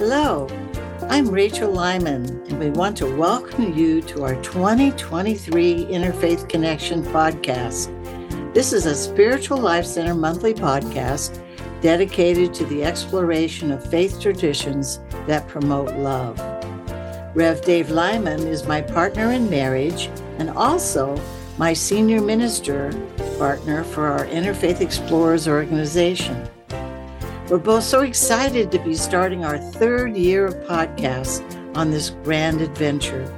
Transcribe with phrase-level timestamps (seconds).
[0.00, 0.48] Hello,
[1.10, 7.92] I'm Rachel Lyman, and we want to welcome you to our 2023 Interfaith Connection podcast.
[8.54, 11.38] This is a Spiritual Life Center monthly podcast
[11.82, 16.38] dedicated to the exploration of faith traditions that promote love.
[17.36, 20.08] Rev Dave Lyman is my partner in marriage
[20.38, 21.22] and also
[21.58, 22.90] my senior minister
[23.36, 26.48] partner for our Interfaith Explorers organization.
[27.50, 31.42] We're both so excited to be starting our third year of podcasts
[31.76, 33.28] on this grand adventure.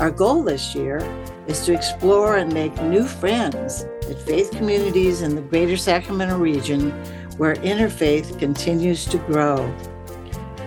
[0.00, 0.98] Our goal this year
[1.46, 6.90] is to explore and make new friends at faith communities in the greater Sacramento region
[7.36, 9.72] where interfaith continues to grow.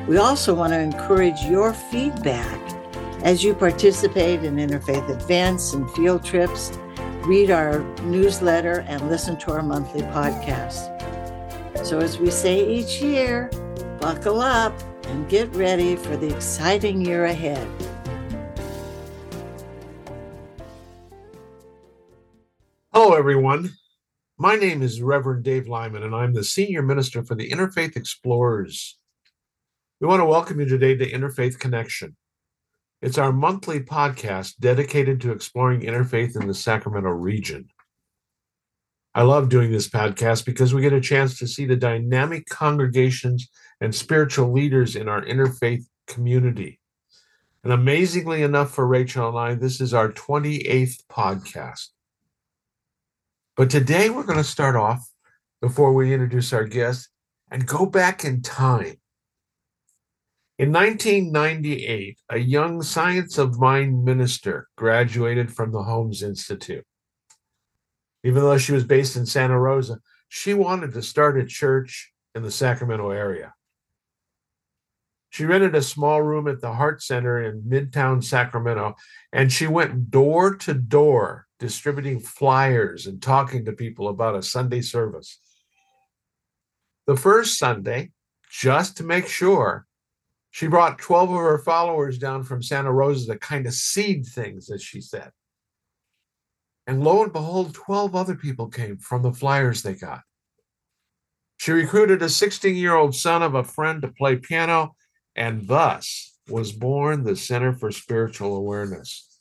[0.07, 2.57] We also want to encourage your feedback
[3.21, 6.71] as you participate in interfaith events and field trips,
[7.25, 10.94] read our newsletter, and listen to our monthly podcast.
[11.85, 13.47] So, as we say each year,
[14.01, 17.67] buckle up and get ready for the exciting year ahead.
[22.91, 23.69] Hello, everyone.
[24.39, 28.97] My name is Reverend Dave Lyman, and I'm the Senior Minister for the Interfaith Explorers.
[30.01, 32.15] We want to welcome you today to Interfaith Connection.
[33.03, 37.69] It's our monthly podcast dedicated to exploring interfaith in the Sacramento region.
[39.15, 43.47] I love doing this podcast because we get a chance to see the dynamic congregations
[43.79, 46.81] and spiritual leaders in our interfaith community.
[47.63, 51.87] And amazingly enough for Rachel and I, this is our 28th podcast.
[53.55, 55.09] But today we're going to start off,
[55.61, 57.07] before we introduce our guest,
[57.49, 58.97] and go back in time.
[60.59, 66.85] In 1998, a young science of mind minister graduated from the Holmes Institute
[68.25, 72.41] even though she was based in Santa Rosa, she wanted to start a church in
[72.41, 73.53] the Sacramento area.
[75.29, 78.95] She rented a small room at the Heart Center in Midtown Sacramento,
[79.31, 84.81] and she went door to door distributing flyers and talking to people about a Sunday
[84.81, 85.39] service.
[87.05, 88.11] The first Sunday,
[88.49, 89.85] just to make sure,
[90.49, 94.71] she brought 12 of her followers down from Santa Rosa to kind of seed things,
[94.71, 95.31] as she said.
[96.87, 100.21] And lo and behold, 12 other people came from the flyers they got.
[101.57, 104.95] She recruited a 16 year old son of a friend to play piano,
[105.35, 109.39] and thus was born the Center for Spiritual Awareness.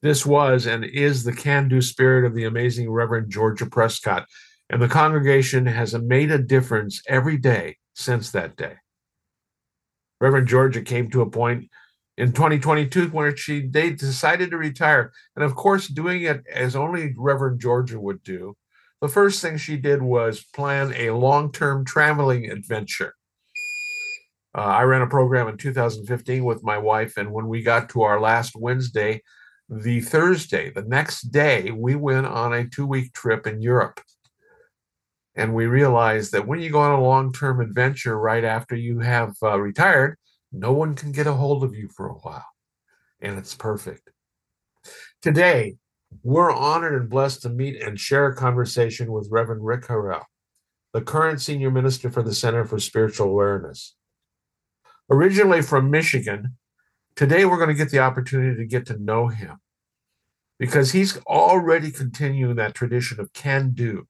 [0.00, 4.26] This was and is the can do spirit of the amazing Reverend Georgia Prescott,
[4.70, 8.74] and the congregation has made a difference every day since that day.
[10.20, 11.68] Reverend Georgia came to a point
[12.18, 15.12] in 2022 when she they decided to retire.
[15.36, 18.56] And of course doing it as only reverend georgia would do
[19.02, 23.14] the first thing she did was plan a long-term traveling adventure.
[24.56, 28.02] Uh, i ran a program in 2015 with my wife and when we got to
[28.02, 29.20] our last wednesday
[29.70, 34.00] the thursday the next day we went on a two-week trip in europe.
[35.34, 39.34] And we realized that when you go on a long-term adventure right after you have
[39.42, 40.18] uh, retired
[40.52, 42.46] no one can get a hold of you for a while,
[43.20, 44.10] and it's perfect.
[45.20, 45.76] Today,
[46.22, 50.24] we're honored and blessed to meet and share a conversation with Reverend Rick Harrell,
[50.92, 53.94] the current senior minister for the Center for Spiritual Awareness.
[55.10, 56.56] Originally from Michigan,
[57.16, 59.58] today we're going to get the opportunity to get to know him
[60.58, 64.06] because he's already continuing that tradition of can do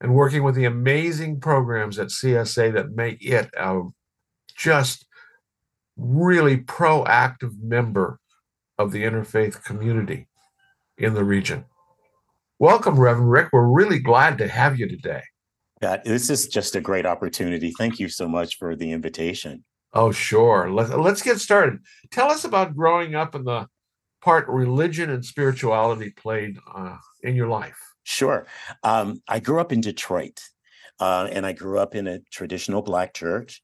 [0.00, 3.82] and working with the amazing programs at CSA that make it a
[4.56, 5.06] just
[5.96, 8.18] really proactive member
[8.78, 10.26] of the interfaith community
[10.98, 11.64] in the region.
[12.58, 13.48] Welcome, Reverend Rick.
[13.52, 15.22] We're really glad to have you today.
[15.82, 17.72] Yeah, this is just a great opportunity.
[17.76, 19.64] Thank you so much for the invitation.
[19.92, 20.70] Oh, sure.
[20.70, 21.80] Let's, let's get started.
[22.10, 23.68] Tell us about growing up and the
[24.22, 27.78] part religion and spirituality played uh, in your life.
[28.04, 28.46] Sure.
[28.82, 30.40] Um, I grew up in Detroit,
[31.00, 33.62] uh, and I grew up in a traditional Black church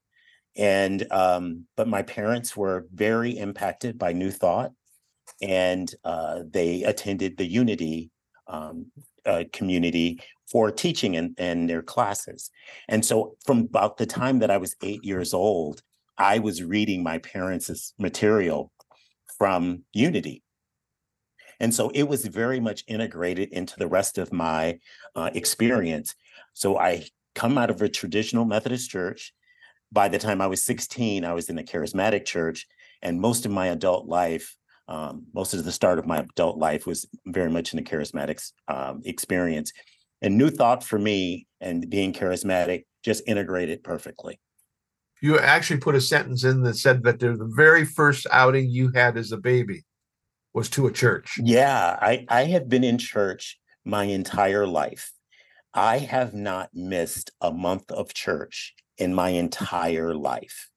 [0.56, 4.72] and um, but my parents were very impacted by New Thought,
[5.40, 8.10] and uh, they attended the Unity
[8.46, 8.86] um,
[9.24, 10.20] uh, community
[10.50, 12.50] for teaching in, in their classes.
[12.88, 15.82] And so, from about the time that I was eight years old,
[16.18, 18.72] I was reading my parents' material
[19.38, 20.42] from Unity.
[21.60, 24.80] And so it was very much integrated into the rest of my
[25.14, 26.14] uh, experience.
[26.54, 29.32] So I come out of a traditional Methodist church
[29.92, 32.66] by the time I was 16, I was in a charismatic church,
[33.02, 34.56] and most of my adult life,
[34.88, 38.40] um, most of the start of my adult life was very much in a charismatic
[38.68, 39.72] um, experience.
[40.22, 44.38] And New Thought for me and being charismatic just integrated perfectly.
[45.22, 49.16] you actually put a sentence in that said that the very first outing you had
[49.16, 49.84] as a baby
[50.52, 51.38] was to a church.
[51.42, 55.12] Yeah, I, I have been in church my entire life.
[55.72, 60.68] I have not missed a month of church in my entire life.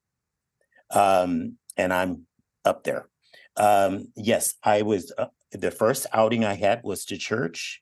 [0.90, 2.26] Um, and I'm
[2.66, 3.10] up there.
[3.58, 7.82] Um, yes, I was uh, the first outing I had was to church.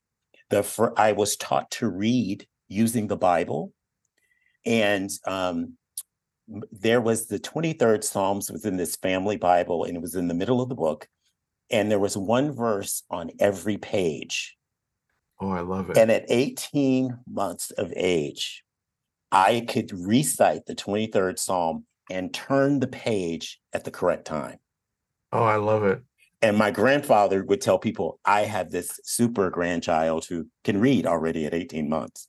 [0.50, 3.72] The fir- I was taught to read using the Bible,
[4.66, 5.78] and um,
[6.72, 10.62] there was the 23rd Psalms within this family Bible, and it was in the middle
[10.62, 11.08] of the book,
[11.70, 14.58] and there was one verse on every page.
[15.40, 15.98] Oh, I love it.
[15.98, 18.64] And at 18 months of age,
[19.31, 24.57] I could recite the 23rd Psalm and turn the page at the correct time.
[25.31, 26.01] Oh, I love it.
[26.42, 31.45] And my grandfather would tell people, I have this super grandchild who can read already
[31.45, 32.28] at 18 months.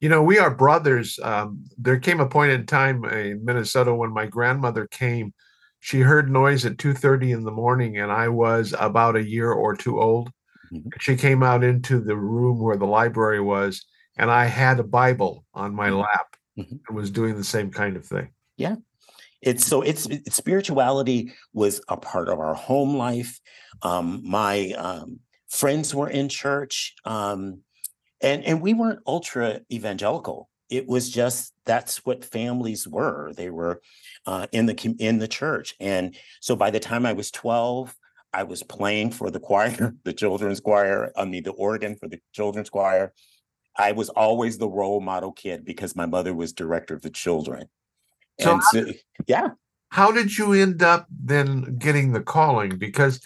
[0.00, 1.18] You know, we are brothers.
[1.22, 5.32] Um, there came a point in time in Minnesota when my grandmother came.
[5.80, 9.74] She heard noise at 2:30 in the morning, and I was about a year or
[9.74, 10.30] two old.
[10.72, 10.90] Mhm.
[11.00, 13.84] She came out into the room where the library was,
[14.16, 16.00] and I had a Bible on my Mhm.
[16.02, 16.80] lap Mhm.
[16.88, 18.30] and was doing the same kind of thing.
[18.56, 18.76] Yeah.
[19.42, 23.38] It's so it's it- spirituality was a part of our home life.
[23.82, 27.62] Um, my um, friends were in church, um,
[28.22, 30.48] and and we weren't ultra evangelical.
[30.70, 33.32] It was just that's what families were.
[33.36, 33.82] They were
[34.24, 37.94] uh, in the in the church, and so by the time I was twelve,
[38.32, 41.12] I was playing for the choir, the children's choir.
[41.14, 43.12] I mean, the organ for the children's choir.
[43.78, 47.68] I was always the role model kid because my mother was director of the children.
[48.40, 48.92] So and so,
[49.26, 49.50] yeah,
[49.90, 52.76] How did you end up then getting the calling?
[52.76, 53.20] Because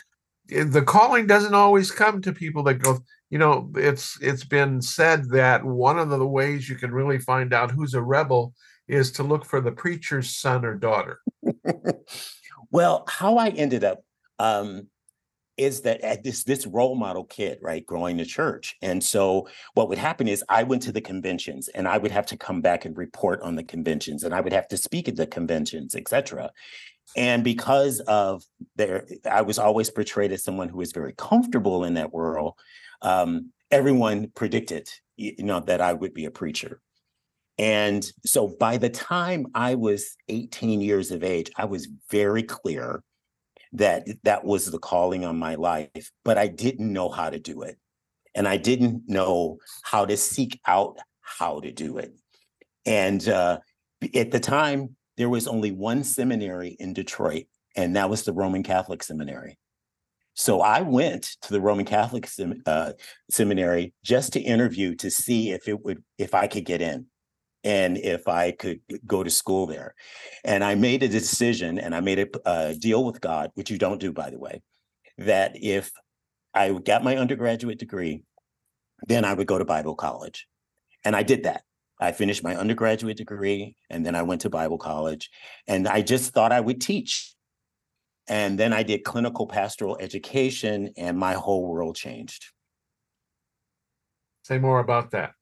[0.49, 2.99] the calling doesn't always come to people that go,
[3.31, 7.53] you know, it's it's been said that one of the ways you can really find
[7.53, 8.55] out who's a rebel
[8.89, 11.21] is to look for the preacher's son or daughter.
[12.71, 14.03] well, how I ended up
[14.41, 14.89] um,
[15.61, 19.89] is that at this this role model kid, right, growing to church, and so what
[19.89, 22.85] would happen is I went to the conventions, and I would have to come back
[22.85, 26.51] and report on the conventions, and I would have to speak at the conventions, etc.
[27.17, 28.43] And because of
[28.77, 32.55] their, I was always portrayed as someone who was very comfortable in that world.
[33.03, 36.81] Um, everyone predicted, you know, that I would be a preacher.
[37.59, 43.03] And so by the time I was 18 years of age, I was very clear
[43.73, 47.63] that that was the calling on my life, but I didn't know how to do
[47.63, 47.79] it.
[48.35, 52.13] And I didn't know how to seek out how to do it.
[52.87, 53.59] And uh,
[54.15, 57.47] at the time, there was only one seminary in Detroit,
[57.77, 59.59] and that was the Roman Catholic Seminary.
[60.35, 62.93] So I went to the Roman Catholic sem- uh,
[63.31, 67.07] Seminary just to interview to see if it would, if I could get in
[67.65, 69.95] and if I could go to school there.
[70.45, 74.01] And I made a decision and I made a, deal with God, which you don't
[74.01, 74.63] do, by the way,
[75.19, 75.91] that if
[76.55, 78.23] I got my undergraduate degree,
[79.07, 80.47] then I would go to Bible college.
[81.05, 81.63] And I did that.
[82.01, 85.31] I finished my undergraduate degree and then I went to Bible college
[85.69, 87.35] and I just thought I would teach.
[88.27, 92.47] And then I did clinical pastoral education and my whole world changed.
[94.45, 95.35] Say more about that.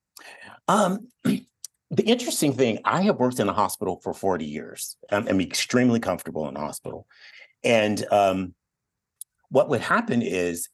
[0.67, 1.09] Um,
[1.91, 4.97] the interesting thing, I have worked in a hospital for 40 years.
[5.11, 7.07] I'm, I'm extremely comfortable in a hospital.
[7.65, 8.55] And um,
[9.49, 10.69] what would happen is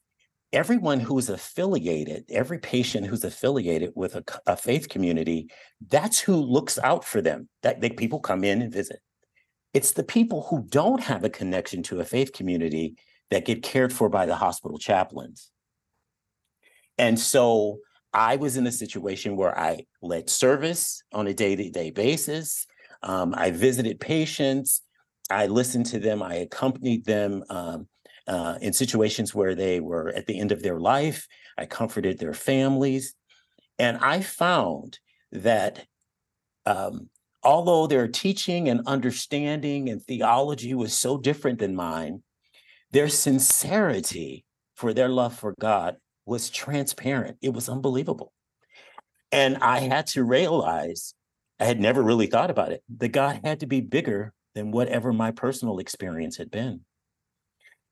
[0.51, 5.49] everyone who's affiliated, every patient who's affiliated with a faith community,
[5.87, 7.47] that's who looks out for them.
[7.63, 8.99] That they, people come in and visit.
[9.73, 12.95] It's the people who don't have a connection to a faith community
[13.31, 15.49] that get cared for by the hospital chaplains.
[16.97, 17.79] And so
[18.15, 22.65] I was in a situation where I led service on a day-to-day basis.
[23.03, 24.81] Um, I visited patients.
[25.29, 26.23] I listened to them.
[26.23, 27.87] I accompanied them um,
[28.25, 31.27] uh, in situations where they were at the end of their life.
[31.57, 33.13] I comforted their families.
[33.77, 34.97] And I found
[35.33, 35.85] that
[36.65, 37.09] um,
[37.43, 42.23] although their teaching and understanding and theology was so different than mine,
[42.91, 44.45] their sincerity
[44.75, 47.37] for their love for God was transparent.
[47.41, 48.31] It was unbelievable.
[49.31, 51.13] And I had to realize,
[51.59, 55.11] I had never really thought about it, that God had to be bigger than whatever
[55.11, 56.81] my personal experience had been.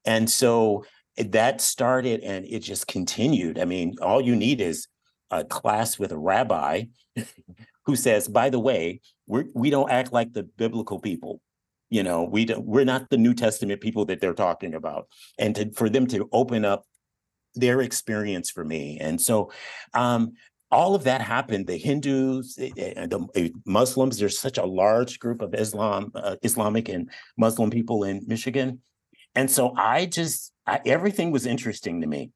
[0.05, 0.85] And so
[1.17, 3.59] that started and it just continued.
[3.59, 4.87] I mean, all you need is
[5.29, 6.85] a class with a rabbi
[7.85, 11.41] who says, by the way, we're, we don't act like the biblical people.
[11.89, 15.07] You know, we don't, we're not the New Testament people that they're talking about.
[15.37, 16.85] And to, for them to open up
[17.55, 18.97] their experience for me.
[18.99, 19.51] And so
[19.93, 20.33] um,
[20.73, 21.67] all of that happened.
[21.67, 24.17] The Hindus, eh, eh, the eh, Muslims.
[24.17, 28.81] There's such a large group of Islam, uh, Islamic and Muslim people in Michigan,
[29.35, 32.31] and so I just I, everything was interesting to me,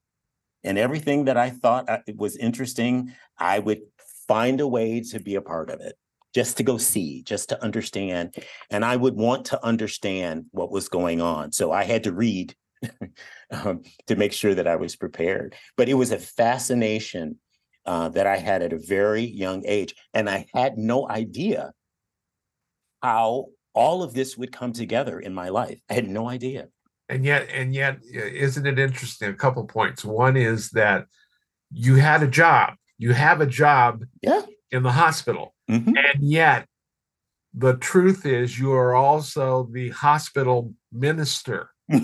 [0.64, 3.82] and everything that I thought uh, was interesting, I would
[4.28, 5.98] find a way to be a part of it,
[6.36, 8.36] just to go see, just to understand,
[8.70, 11.52] and I would want to understand what was going on.
[11.52, 12.56] So I had to read
[13.52, 15.56] um, to make sure that I was prepared.
[15.76, 17.38] But it was a fascination
[17.86, 19.96] uh, that I had at a very young age.
[20.14, 21.74] And I had no idea
[23.02, 25.80] how all of this would come together in my life.
[25.90, 26.68] I had no idea.
[27.10, 29.30] And yet, and yet, isn't it interesting?
[29.30, 30.04] A couple points.
[30.04, 31.06] One is that
[31.72, 32.74] you had a job.
[32.98, 34.42] You have a job yeah.
[34.72, 35.94] in the hospital, Mhm.
[35.98, 36.68] and yet
[37.54, 41.70] the truth is you are also the hospital minister.
[41.90, 42.02] Not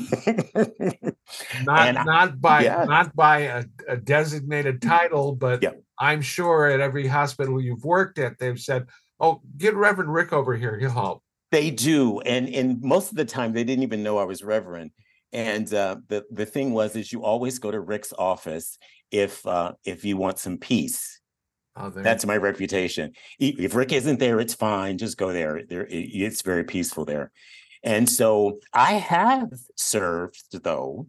[1.88, 2.86] And I- not by yeah.
[2.86, 5.72] not by a, a designated title, but Yeah.
[6.00, 8.88] I'm sure at every hospital you've worked at, they've said,
[9.20, 13.26] "Oh, get Reverend Rick over here; he'll help." They do, and and most of the
[13.26, 14.92] time they didn't even know I was Reverend.
[15.32, 18.78] And uh, the the thing was is you always go to Rick's office
[19.12, 21.20] if uh, if you want some peace.
[21.76, 23.14] Oh, That's my reputation.
[23.40, 25.00] If Rick isn't there, it's fine.
[25.00, 25.64] Just go there.
[25.68, 27.32] There, it's very peaceful there.
[27.84, 31.08] And so I have served though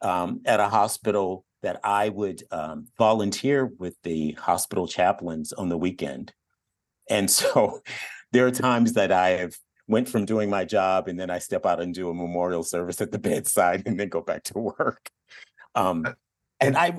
[0.00, 5.78] um, at a hospital that I would um, volunteer with the hospital chaplains on the
[5.78, 6.32] weekend.
[7.08, 7.80] And so
[8.32, 11.66] there are times that I have went from doing my job and then I step
[11.66, 15.10] out and do a memorial service at the bedside and then go back to work.
[15.74, 16.06] Um,
[16.60, 16.96] and I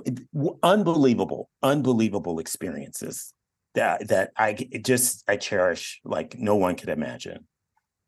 [0.62, 3.34] unbelievable, unbelievable experiences
[3.74, 7.48] that that I just I cherish like no one could imagine.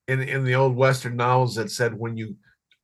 [0.07, 2.35] In in the old western novels that said when you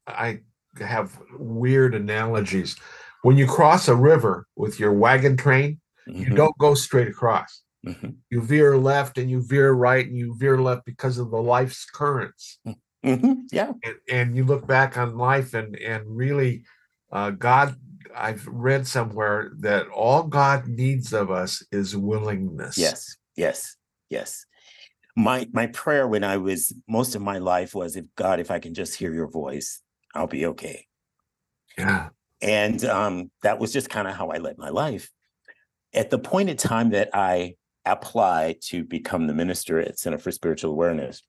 [0.08, 0.40] i
[0.80, 2.76] have weird analogies.
[3.22, 7.62] When you cross a river with your wagon train you Mhm, don't go straight across.
[7.86, 11.42] Mhm, you veer left and you veer right and you veer left because of the
[11.42, 12.60] life's currents.
[13.06, 16.64] Mhm, Yeah, and, and you look back on life and and really
[17.12, 17.76] uh, god
[18.16, 22.78] i've read somewhere that all god needs of us is willingness.
[22.78, 23.78] Yes, yes,
[24.10, 24.46] yes.
[25.16, 28.60] My my prayer when I was most of my life was if God, if I
[28.60, 29.82] can just hear your voice,
[30.16, 30.88] I'll be okay.
[31.78, 32.10] yeah
[32.42, 35.10] And um, that was just kind of how I led my life.
[35.94, 37.56] At the point in time that I
[37.86, 41.22] applied to become the minister at Center for Spiritual Awareness,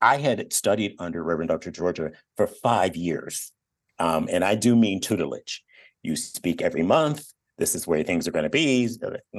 [0.00, 1.70] I had studied under Reverend Dr.
[1.70, 3.52] Georgia for five years.
[3.98, 5.62] Um, and I do mean tutelage.
[6.02, 7.26] You speak every month.
[7.60, 8.88] This is where things are going to be.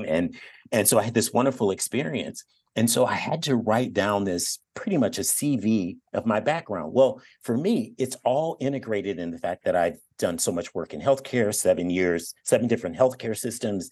[0.07, 0.33] And,
[0.71, 2.45] and so I had this wonderful experience.
[2.77, 6.93] And so I had to write down this pretty much a CV of my background.
[6.93, 10.93] Well, for me, it's all integrated in the fact that I've done so much work
[10.93, 13.89] in healthcare, seven years, seven different healthcare systems,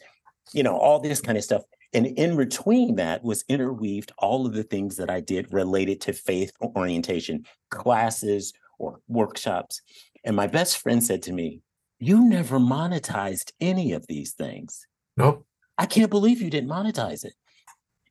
[0.54, 1.64] you know, all this kind of stuff.
[1.94, 6.14] And in between that was interweaved all of the things that I did related to
[6.14, 9.82] faith orientation, classes or workshops.
[10.24, 11.62] And my best friend said to me,
[12.00, 14.86] You never monetized any of these things.
[15.18, 15.46] nope
[15.78, 17.34] I can't believe you didn't monetize it.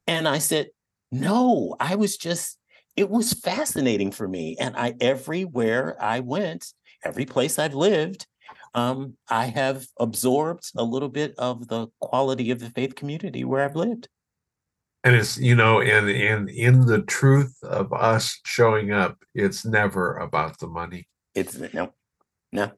[0.06, 0.68] And I said,
[1.12, 2.58] no, I was just,
[2.96, 4.56] it was fascinating for me.
[4.58, 6.72] And I, everywhere I went,
[7.04, 8.26] every place I've lived,
[8.74, 13.62] um, I have absorbed a little bit of the quality of the faith community where
[13.62, 14.08] I've lived.
[15.04, 20.16] and it's you know and and in the truth of us showing up it's never
[20.16, 21.92] about the money It's no,
[22.52, 22.72] no.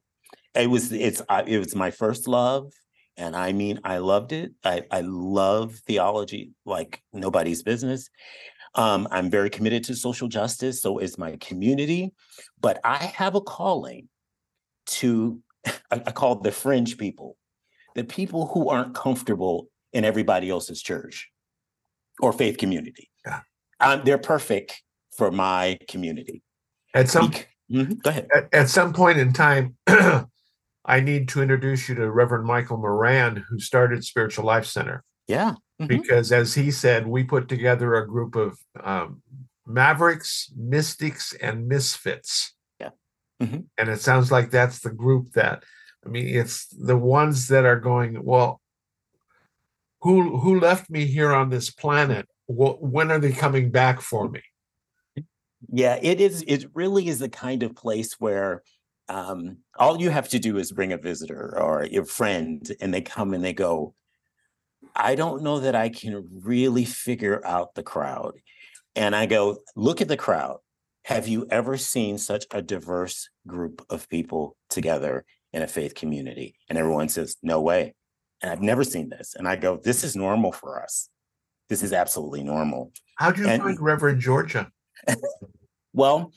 [0.55, 2.73] It was it's I it was my first love,
[3.17, 4.53] and I mean I loved it.
[4.65, 8.09] I I love theology like nobody's business.
[8.75, 12.13] Um, I'm very committed to social justice, so is my community.
[12.61, 14.09] But I have a calling
[14.87, 17.37] to I, I call the fringe people,
[17.95, 21.29] the people who aren't comfortable in everybody else's church
[22.21, 23.09] or faith community.
[23.25, 23.41] Yeah.
[23.81, 24.83] Um, they're perfect
[25.17, 26.43] for my community.
[26.95, 28.27] at some Bec- Mhm, Go ahead.
[28.35, 29.77] at, at some point in time
[30.97, 35.55] i need to introduce you to reverend michael moran who started spiritual life center Yeah.
[35.81, 35.89] Mhm.
[35.89, 38.59] because as he said we put together a group of
[38.91, 39.23] um,
[39.67, 42.91] mavericks mystics and misfits Yeah.
[43.43, 43.67] Mhm.
[43.79, 45.57] and it sounds like that's the group that
[46.05, 48.61] i mean it's the ones that are going well
[50.03, 54.29] who who left me here on this planet Wh- when are they coming back for
[54.29, 54.43] me
[55.83, 56.43] Yeah, it is.
[56.55, 58.63] It really is the kind of place where
[59.11, 63.01] um, all you have to do is bring a visitor or your friend, and they
[63.03, 63.95] come and they go.
[64.97, 68.35] I don't know that I can really figure out the crowd.
[68.97, 70.59] And I go, look at the crowd.
[71.05, 76.55] Have you ever seen such a diverse group of people together in a faith community?
[76.69, 77.95] And everyone says, no way.
[78.43, 79.35] And I've never seen this.
[79.37, 81.09] And I go, this is normal for us.
[81.69, 82.93] This is absolutely normal.
[83.17, 84.71] How do you And- find Reverend Georgia?
[85.93, 86.33] Well,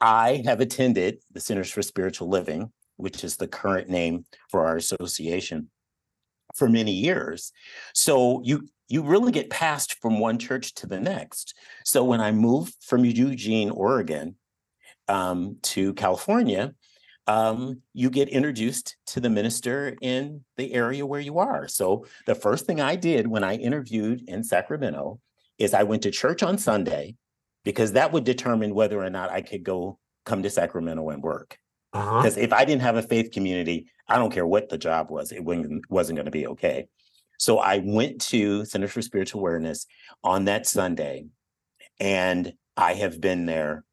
[0.00, 4.76] I have attended the Centers for Spiritual Living, which is the current name for our
[4.76, 5.70] association,
[6.54, 7.52] for many years.
[7.94, 11.54] So you you really get passed from one church to the next.
[11.84, 14.36] So when I moved from Eugene, Oregon,
[15.08, 16.74] um, to California,
[17.26, 21.68] um, you get introduced to the minister in the area where you are.
[21.68, 25.20] So the first thing I did when I interviewed in Sacramento
[25.58, 27.16] is I went to church on Sunday
[27.64, 31.58] because that would determine whether or not I could go come to Sacramento and work.
[31.92, 32.18] Uh-huh.
[32.18, 35.32] Because if I didn't have a faith community, I don't care what the job was,
[35.32, 36.86] it wasn't, going to be okay.
[37.38, 39.86] So I went to Center for Spiritual Awareness
[40.24, 41.26] on that Sunday,
[42.00, 43.84] and I have been there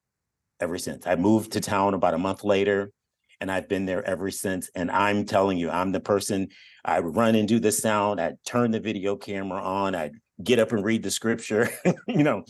[0.60, 1.06] ever since.
[1.06, 2.92] I moved to town about a month later,
[3.40, 4.70] and I've been there ever since.
[4.74, 6.50] And I'm telling you, I'm the person
[6.84, 10.72] I run and do the sound, I'd turn the video camera on, I'd get up
[10.72, 11.70] and read the scripture,
[12.08, 12.44] you know,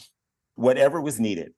[0.55, 1.53] whatever was needed.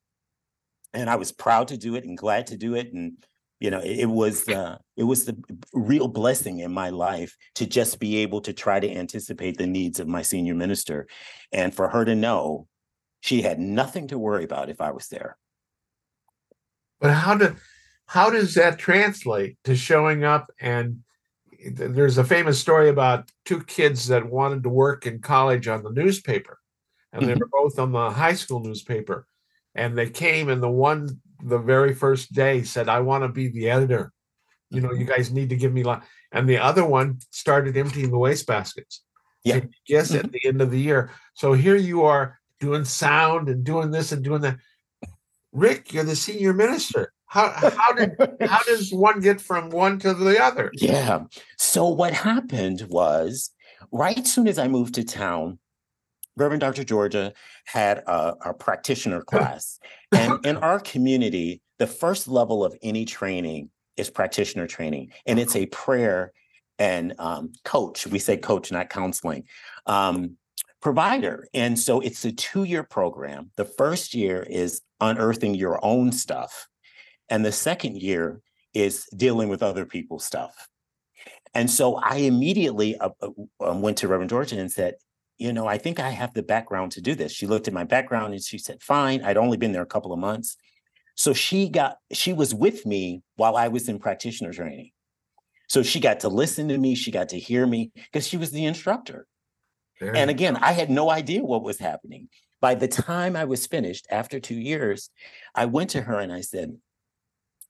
[0.94, 2.94] And I was proud to do it and glad to do it.
[2.94, 3.14] And
[3.60, 5.38] you know, it, it was uh, it was the
[5.74, 10.00] real blessing in my life to just be able to try to anticipate the needs
[10.00, 11.08] of my senior minister,
[11.52, 12.68] and for her to know
[13.22, 15.38] she had nothing to worry about if I was there.
[17.00, 17.56] But how do
[18.06, 21.00] how does that translate to showing up and
[21.72, 25.92] there's a famous story about two kids that wanted to work in college on the
[25.92, 26.60] newspaper
[27.14, 29.28] and they were both on the high school newspaper
[29.76, 31.10] and they came and the one
[31.44, 34.12] the very first day said I want to be the editor
[34.70, 35.16] you know you mm-hmm.
[35.16, 35.84] guys need to give me
[36.32, 39.00] and the other one started emptying the wastebaskets
[39.44, 39.60] Yeah.
[39.60, 40.32] So guess at mm-hmm.
[40.32, 44.24] the end of the year so here you are doing sound and doing this and
[44.24, 44.58] doing that
[45.58, 47.14] Rick, you're the senior minister.
[47.26, 50.72] How how did how does one get from one to the other?
[50.74, 51.24] Yeah.
[51.58, 53.52] So what happened was
[53.92, 55.60] right soon as I moved to town,
[56.38, 56.84] Reverend Dr.
[56.84, 57.34] Georgia
[57.66, 59.80] had a, a practitioner class.
[60.12, 65.56] and in our community, the first level of any training is practitioner training, and it's
[65.56, 66.32] a prayer
[66.80, 68.06] and um, coach.
[68.06, 69.46] We say coach, not counseling.
[69.88, 70.38] Um,
[70.80, 71.48] provider.
[71.56, 73.50] And so it's a two year program.
[73.56, 76.68] The first year is unearthing your own stuff,
[77.30, 78.42] and the second year
[78.74, 80.70] is dealing with other people's stuff.
[81.54, 83.30] And so I immediately uh, uh,
[83.62, 84.96] um, went to Reverend Georgia and said,
[85.38, 87.32] you know, I think I have the background to do this.
[87.32, 89.24] She looked at my background and she said, fine.
[89.24, 90.58] I'd only been there a couple of months.
[91.16, 94.92] So she got, she was with me while I was in practitioner training.
[95.68, 96.96] So she got to listen to me.
[96.96, 99.28] She got to hear me because she was the instructor.
[100.16, 102.30] And again, I had no idea what was happening.
[102.62, 105.10] By the time I was finished after two years,
[105.54, 106.78] I went to her and I said,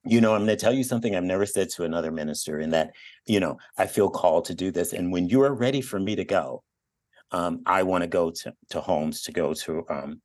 [0.06, 2.72] you know, I'm going to tell you something I've never said to another minister, and
[2.72, 2.92] that,
[3.26, 4.94] you know, I feel called to do this.
[4.94, 6.64] And when you are ready for me to go,
[7.32, 10.22] um, I want to go to, to Holmes to go to um,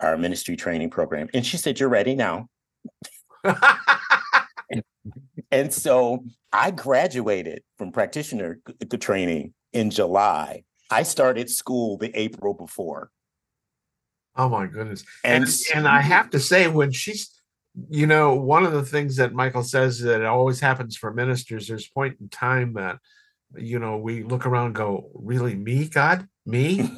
[0.00, 1.28] our ministry training program.
[1.34, 2.48] And she said, You're ready now.
[5.50, 8.58] And so I graduated from practitioner
[8.98, 10.64] training in July.
[10.90, 13.10] I started school the April before.
[14.36, 15.04] oh my goodness.
[15.22, 17.30] And And and I have to say, when she's
[17.88, 21.66] you know, one of the things that Michael says that it always happens for ministers,
[21.66, 22.98] there's a point in time that
[23.56, 26.28] you know we look around and go, Really, me, God?
[26.46, 26.90] Me?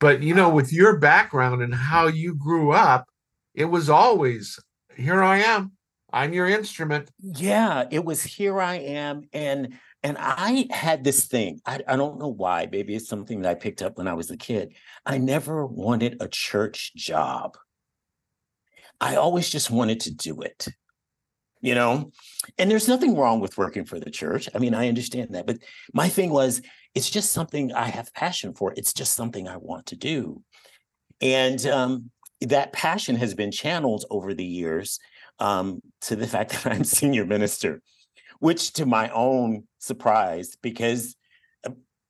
[0.00, 3.06] but you know, with your background and how you grew up,
[3.54, 4.58] it was always
[4.96, 5.72] here I am.
[6.12, 7.10] I'm your instrument.
[7.20, 9.22] yeah, it was here I am.
[9.32, 11.60] And and I had this thing.
[11.66, 12.68] I, I don't know why.
[12.70, 14.74] Maybe it's something that I picked up when I was a kid.
[15.04, 17.56] I never wanted a church job.
[19.00, 20.68] I always just wanted to do it.
[21.66, 22.12] You know,
[22.58, 24.48] and there's nothing wrong with working for the church.
[24.54, 25.48] I mean, I understand that.
[25.48, 25.58] But
[25.92, 26.62] my thing was,
[26.94, 28.72] it's just something I have passion for.
[28.76, 30.42] It's just something I want to do.
[31.20, 35.00] And um, that passion has been channeled over the years
[35.40, 37.82] um, to the fact that I'm senior minister,
[38.38, 41.16] which to my own surprise, because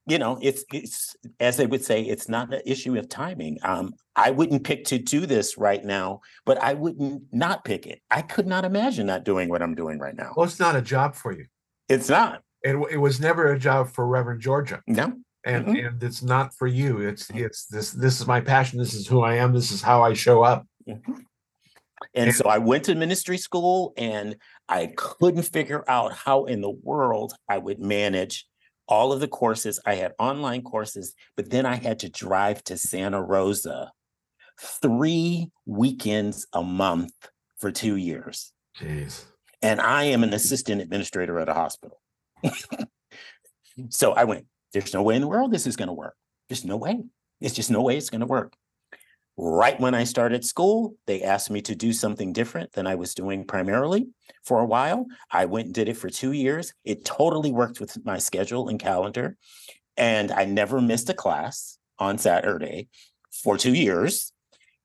[0.06, 3.58] you know, it's it's as they would say, it's not an issue of timing.
[3.62, 8.00] Um, I wouldn't pick to do this right now, but I wouldn't not pick it.
[8.10, 10.32] I could not imagine not doing what I'm doing right now.
[10.36, 11.46] Well, it's not a job for you.
[11.88, 12.42] It's not.
[12.62, 14.80] It, it was never a job for Reverend Georgia.
[14.86, 15.12] No.
[15.44, 15.86] and Mhm.
[15.88, 19.20] and it's not for you it's it's this this is my passion this is who
[19.22, 21.18] i am this is how i show up Mhm.
[22.14, 24.36] And so I went to ministry school and
[24.68, 28.46] I couldn't figure out how in the world I would manage
[28.88, 29.80] all of the courses.
[29.84, 33.92] I had online courses, but then I had to drive to Santa Rosa
[34.60, 37.12] three weekends a month
[37.58, 38.52] for two years.
[38.78, 39.24] jeez
[39.62, 40.34] And I am an mm.
[40.34, 42.00] assistant administrator at a hospital.
[43.90, 46.14] so I went there's no way in the world this is going to work.
[46.48, 47.02] There's no way.
[47.40, 48.54] It's just no way it's going to work.
[49.38, 53.14] Right when I started school, they asked me to do something different than I was
[53.14, 54.08] doing primarily
[54.42, 55.06] for a while.
[55.30, 56.72] I went and did it for two years.
[56.84, 59.36] It totally worked with my schedule and calendar.
[59.98, 62.88] And I never missed a class on Saturday
[63.30, 64.32] for two years.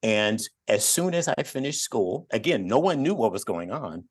[0.03, 4.05] And as soon as I finished school, again, no one knew what was going on.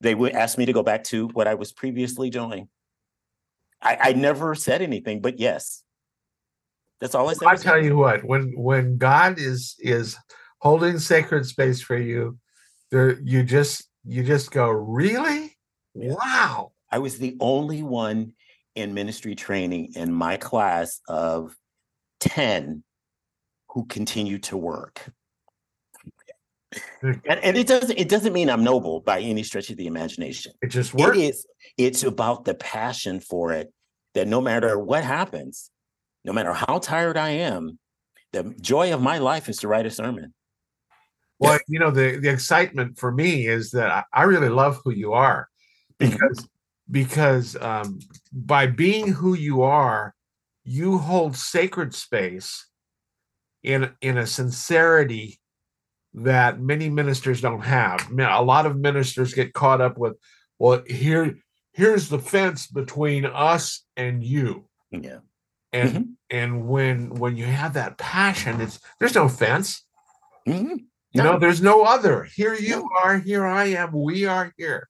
[0.00, 2.68] They would ask me to go back to what I was previously doing.
[3.80, 5.83] I, I never said anything, but yes.
[7.04, 7.48] That's all I said.
[7.48, 10.16] I tell you what, when when God is is
[10.60, 12.38] holding sacred space for you,
[12.90, 15.54] there you just you just go, really?
[15.94, 16.14] Yeah.
[16.14, 16.72] Wow.
[16.90, 18.32] I was the only one
[18.74, 21.54] in ministry training in my class of
[22.20, 22.82] 10
[23.68, 25.12] who continued to work.
[27.02, 30.52] And, and it doesn't it doesn't mean I'm noble by any stretch of the imagination.
[30.62, 31.18] It just It works.
[31.18, 33.70] is it's about the passion for it
[34.14, 35.70] that no matter what happens,
[36.24, 37.78] no matter how tired I am,
[38.32, 40.34] the joy of my life is to write a sermon.
[41.38, 44.92] Well, you know, the the excitement for me is that I, I really love who
[44.92, 45.48] you are
[45.98, 46.48] because
[46.90, 47.98] because um,
[48.32, 50.14] by being who you are,
[50.64, 52.66] you hold sacred space
[53.62, 55.40] in in a sincerity
[56.14, 58.08] that many ministers don't have.
[58.10, 60.14] A lot of ministers get caught up with,
[60.58, 61.38] well, here
[61.72, 64.64] here's the fence between us and you.
[64.90, 65.18] Yeah.
[65.74, 66.14] And Mhm.
[66.30, 69.84] and when when you have that passion, it's there's no fence.
[70.48, 70.86] Mhm.
[71.10, 71.32] You No.
[71.32, 72.24] know, there's no other.
[72.24, 74.88] Here you are, here I am, we are here.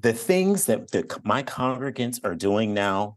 [0.00, 3.16] the things that the, my congregants are doing now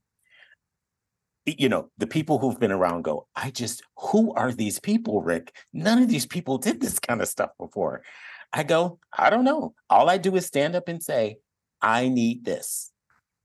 [1.45, 5.53] you know the people who've been around go i just who are these people rick
[5.73, 8.03] none of these people did this kind of stuff before
[8.53, 11.37] i go i don't know all i do is stand up and say
[11.81, 12.91] i need this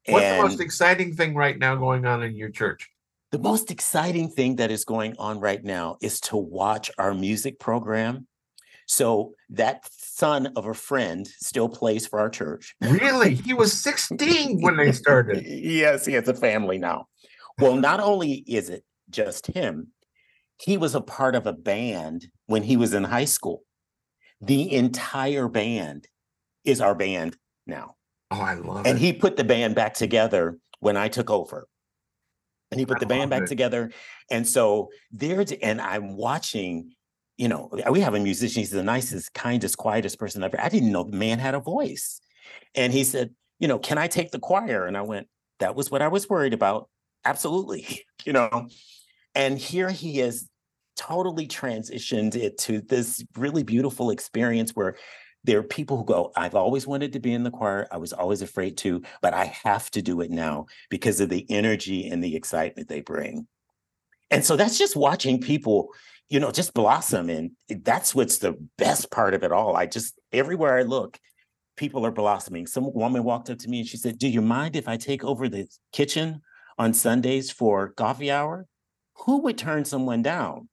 [0.08, 2.88] What's and the most exciting thing right now going on in your church?
[3.32, 7.58] The most exciting thing that is going on right now is to watch our music
[7.58, 8.26] program
[8.86, 13.34] so that son of a friend still plays for our church Really?
[13.34, 15.44] He was 16 when they started.
[15.46, 17.06] yes, he has a family now.
[17.58, 19.88] Well, not only is it just him,
[20.58, 23.62] he was a part of a band when he was in high school.
[24.40, 26.06] The entire band
[26.64, 27.36] is our band
[27.66, 27.96] now.
[28.30, 28.90] Oh, I love And it.
[28.90, 31.66] And he put the band back together when I took over.
[32.70, 33.48] And he put the band back it.
[33.48, 33.92] together.
[34.30, 36.92] And so there's, and I'm watching,
[37.36, 38.60] you know, we have a musician.
[38.60, 40.60] He's the nicest, kindest, quietest person ever.
[40.60, 42.20] I didn't know the man had a voice.
[42.74, 44.86] And he said, you know, can I take the choir?
[44.86, 45.28] And I went,
[45.60, 46.88] that was what I was worried about.
[47.24, 48.04] Absolutely.
[48.24, 48.68] you know,
[49.34, 50.48] and here he is
[50.96, 54.96] totally transitioned it to this really beautiful experience where
[55.46, 57.86] there are people who go, I've always wanted to be in the choir.
[57.90, 61.46] I was always afraid to, but I have to do it now because of the
[61.48, 63.46] energy and the excitement they bring.
[64.30, 65.90] And so that's just watching people,
[66.28, 67.30] you know, just blossom.
[67.30, 69.76] And that's what's the best part of it all.
[69.76, 71.16] I just, everywhere I look,
[71.76, 72.66] people are blossoming.
[72.66, 75.22] Some woman walked up to me and she said, Do you mind if I take
[75.22, 76.42] over the kitchen
[76.76, 78.66] on Sundays for coffee hour?
[79.20, 80.68] Who would turn someone down?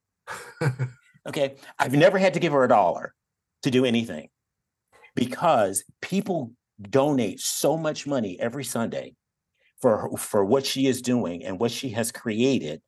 [1.26, 1.54] Okay.
[1.78, 3.14] I've never had to give her a dollar
[3.62, 4.28] to do anything
[5.14, 9.14] because people donate so much money every Sunday
[9.80, 12.82] for for what she is doing and what she has created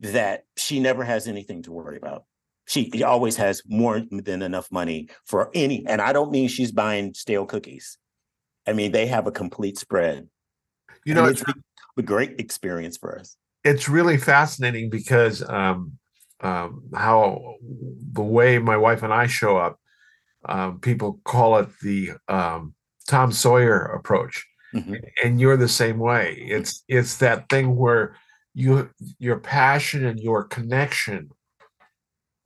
[0.00, 2.24] that she never has anything to worry about.
[2.66, 7.14] She always has more than enough money for any, and I don't mean she's buying
[7.14, 7.98] stale cookies.
[8.66, 10.28] I mean they have a complete spread.
[11.04, 11.52] You and know, it's it's,
[11.96, 13.36] a great experience for us.
[13.64, 15.92] it's really fascinating because um,
[16.40, 17.56] um, how
[18.12, 19.78] the way my wife and I show up,
[20.46, 22.74] um, people call it the um,
[23.08, 24.44] Tom Sawyer approach.
[24.74, 24.98] Mhm.
[25.22, 28.16] and you're the same way it's it's that thing where
[28.54, 31.28] you your passion and your connection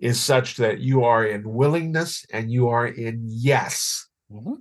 [0.01, 4.57] is such that you are in willingness and you are in yes Mhm.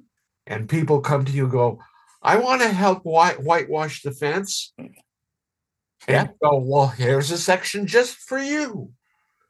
[0.45, 1.79] and people come to you and go
[2.21, 4.71] i want to help white whitewash the fence
[6.07, 6.25] Yeah.
[6.25, 8.91] you go well here's a section just for you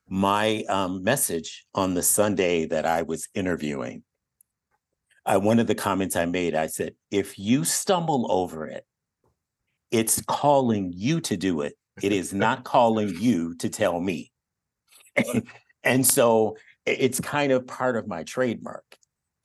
[0.07, 4.03] my um, message on the Sunday that I was interviewing,
[5.25, 8.85] uh, one of the comments I made, I said, if you stumble over it,
[9.91, 11.73] it's calling you to do it.
[12.01, 14.31] It is not calling you to tell me.
[15.83, 18.83] and so it's kind of part of my trademark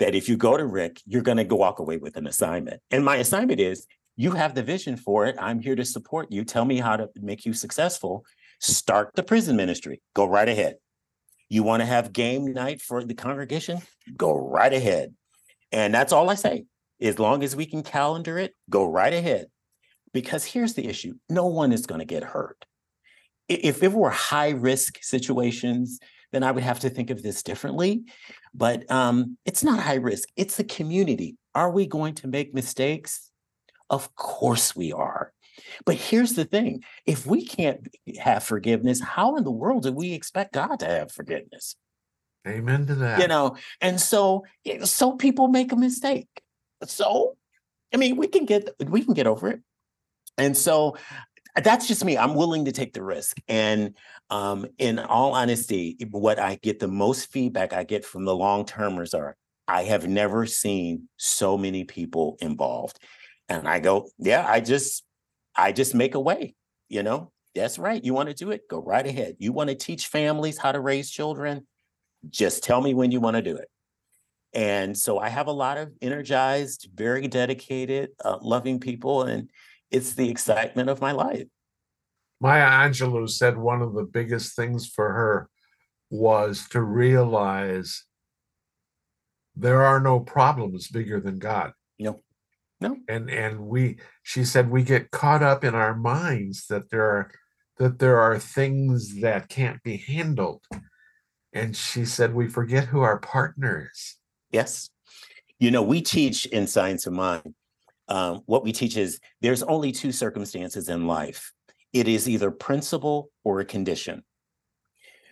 [0.01, 2.83] that if you go to Rick, you're going to walk away with an assignment.
[2.91, 5.37] And my assignment is you have the vision for it.
[5.39, 6.45] I'm here to support you.
[6.45, 8.25] Tell me how to make you successful.
[8.61, 10.03] Start the prison ministry.
[10.15, 10.77] Go right ahead.
[11.49, 13.81] You want to have game night for the congregation?
[14.17, 15.15] Go right ahead.
[15.73, 16.67] And that's all I say.
[17.01, 19.47] As long as we can calendar it, go right ahead.
[20.13, 22.65] Because here's the issue no one is going to get hurt.
[23.49, 25.99] If it were high risk situations,
[26.33, 28.05] then I would have to think of this differently.
[28.55, 31.37] But um, it's not high risk, it's the community.
[31.55, 33.31] Are we going to make mistakes?
[33.89, 35.33] Of course we are.
[35.85, 40.13] But here's the thing if we can't have forgiveness, how in the world do we
[40.13, 41.77] expect God to have forgiveness?
[42.47, 43.21] Amen to that.
[43.21, 44.45] You know, and so
[44.85, 46.29] so people make a mistake.
[46.85, 47.37] So
[47.93, 49.61] I mean, we can get we can get over it.
[50.39, 50.97] And so
[51.57, 52.17] that's just me.
[52.17, 53.39] I'm willing to take the risk.
[53.49, 53.97] And
[54.31, 58.65] um, in all honesty, what I get the most feedback I get from the long
[58.65, 62.99] termers are I have never seen so many people involved.
[63.49, 65.05] And I go, yeah, I just
[65.57, 66.55] I just make a way,
[66.89, 67.33] you know.
[67.55, 68.03] That's right.
[68.03, 68.63] You want to do it?
[68.71, 69.37] Go right ahead.
[69.39, 71.67] You want to teach families how to raise children?
[72.29, 73.69] Just tell me when you want to do it.
[74.53, 79.51] And so I have a lot of energized, very dedicated, uh, loving people, and
[79.91, 81.47] it's the excitement of my life.
[82.41, 85.51] Maya Angelou said one of the biggest things for her
[86.09, 88.05] was to realize
[89.55, 91.73] there are no problems bigger than God.
[91.99, 92.21] No.
[92.81, 92.97] No.
[93.09, 97.31] And and we she said we get caught up in our minds that there are
[97.79, 100.63] that there are things that can't be handled.
[101.53, 104.17] And she said we forget who our partner is.
[104.51, 104.91] Yes.
[105.59, 107.55] You know, we teach in Science of Mind
[108.09, 111.53] um, what we teach is there's only two circumstances in life
[111.93, 114.23] it is either principle or a condition.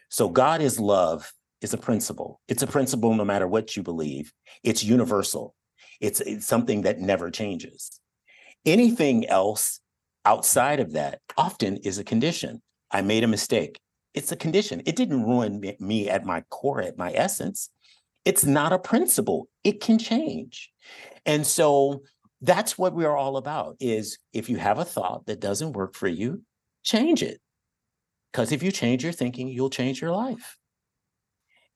[0.09, 2.41] So God is love is a principle.
[2.49, 4.33] It's a principle no matter what you believe.
[4.65, 5.55] It's universal.
[6.01, 8.01] It's, it's something that never changes.
[8.65, 9.81] Anything else
[10.25, 12.63] outside of that often is a condition.
[12.91, 13.81] I made a mistake.
[14.15, 14.83] It's a condition.
[14.87, 17.71] It didn't ruin me, at my core, at my essence.
[18.25, 19.49] It's not a principle.
[19.65, 20.71] It can change.
[21.25, 22.03] And so
[22.41, 26.09] that's what we're all about is if you have a thought that doesn't work for
[26.09, 26.43] you
[26.85, 27.41] change it
[28.33, 30.57] because if you change your thinking you'll change your life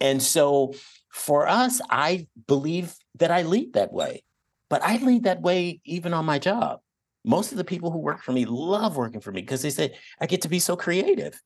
[0.00, 0.72] and so
[1.12, 4.22] for us i believe that i lead that way
[4.68, 6.80] but i lead that way even on my job
[7.24, 9.94] most of the people who work for me love working for me because they say
[10.20, 11.40] i get to be so creative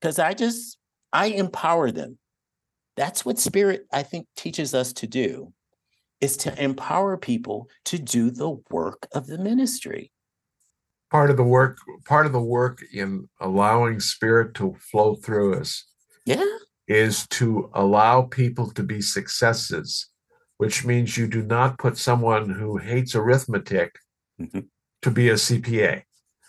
[0.00, 0.78] because i just
[1.12, 2.18] i empower them
[2.96, 5.52] that's what spirit i think teaches us to do
[6.20, 10.12] is to empower people to do the work of the ministry.
[11.10, 15.84] Part of the work, part of the work in allowing spirit to flow through us.
[16.24, 16.44] Yeah.
[16.90, 20.08] Is to allow people to be successes,
[20.58, 23.94] which means you do not put someone who hates arithmetic
[24.40, 24.60] mm-hmm.
[25.02, 26.02] to be a CPA.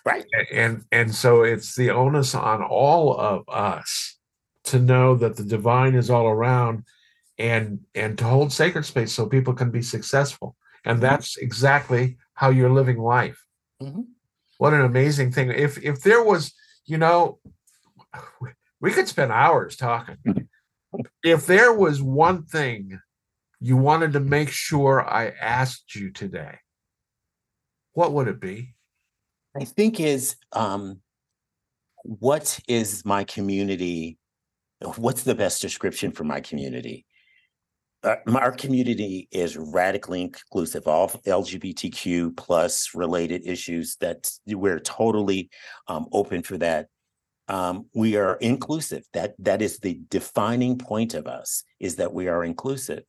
[0.03, 0.25] Right.
[0.51, 4.17] And and so it's the onus on all of us
[4.65, 6.85] to know that the divine is all around
[7.37, 11.05] and and to hold sacred space so people can be successful and mm-hmm.
[11.05, 13.43] that's exactly how you're living life
[13.81, 14.01] mm-hmm.
[14.57, 16.53] what an amazing thing if if there was
[16.85, 17.39] you know
[18.81, 20.17] we could spend hours talking.
[21.23, 22.99] If there was one thing
[23.61, 26.57] you wanted to make sure i asked you today
[27.93, 28.73] what would it be?
[29.59, 31.01] I think is um
[32.03, 34.17] what is my community
[34.97, 37.05] what's the best description for my community?
[38.03, 45.51] Uh, our community is radically inclusive all lgbtq plus related issues that we're totally
[45.87, 46.87] um, open for that
[47.51, 52.27] um, we are inclusive that that is the defining point of us is that we
[52.27, 53.03] are inclusive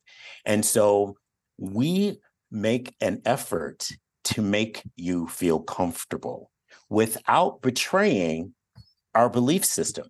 [0.45, 1.15] and so
[1.57, 2.19] we
[2.51, 3.89] make an effort
[4.23, 6.51] to make you feel comfortable
[6.89, 8.53] without betraying
[9.15, 10.07] our belief system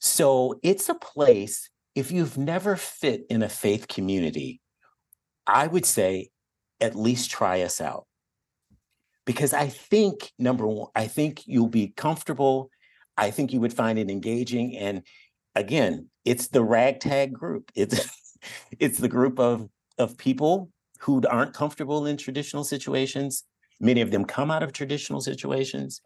[0.00, 4.60] so it's a place if you've never fit in a faith community,
[5.46, 6.30] I would say
[6.80, 8.06] at least try us out.
[9.26, 12.70] Because I think, number one, I think you'll be comfortable.
[13.16, 14.76] I think you would find it engaging.
[14.76, 15.02] And
[15.54, 17.70] again, it's the ragtag group.
[17.74, 18.08] It's
[18.78, 19.68] it's the group of
[19.98, 20.70] of people
[21.00, 23.44] who aren't comfortable in traditional situations.
[23.80, 26.00] Many of them come out of traditional situations,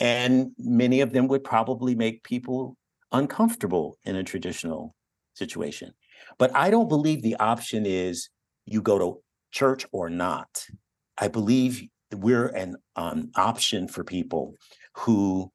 [0.00, 2.76] and many of them would probably make people
[3.12, 4.94] uncomfortable in a traditional
[5.34, 5.92] situation.
[6.38, 8.28] But I don't believe the option is
[8.66, 10.66] you go to church or not.
[11.16, 11.82] I believe
[12.12, 14.54] we're an um, option for people
[14.94, 15.50] who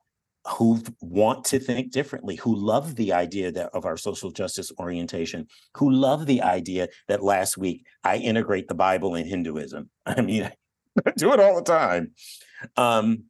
[0.47, 5.47] who want to think differently, who love the idea that of our social justice orientation,
[5.77, 9.89] who love the idea that last week I integrate the Bible in Hinduism.
[10.06, 10.51] I mean,
[11.06, 12.12] I do it all the time.
[12.75, 13.25] Um,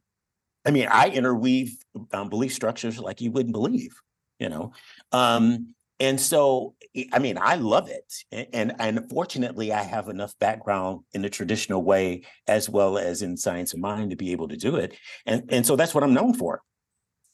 [0.64, 1.76] I mean, I interweave
[2.12, 3.94] um, belief structures like you wouldn't believe,
[4.38, 4.72] you know.
[5.10, 6.74] Um, and so
[7.12, 8.12] i mean i love it
[8.52, 13.36] and and fortunately i have enough background in the traditional way as well as in
[13.36, 14.96] science of mind to be able to do it
[15.26, 16.60] and and so that's what i'm known for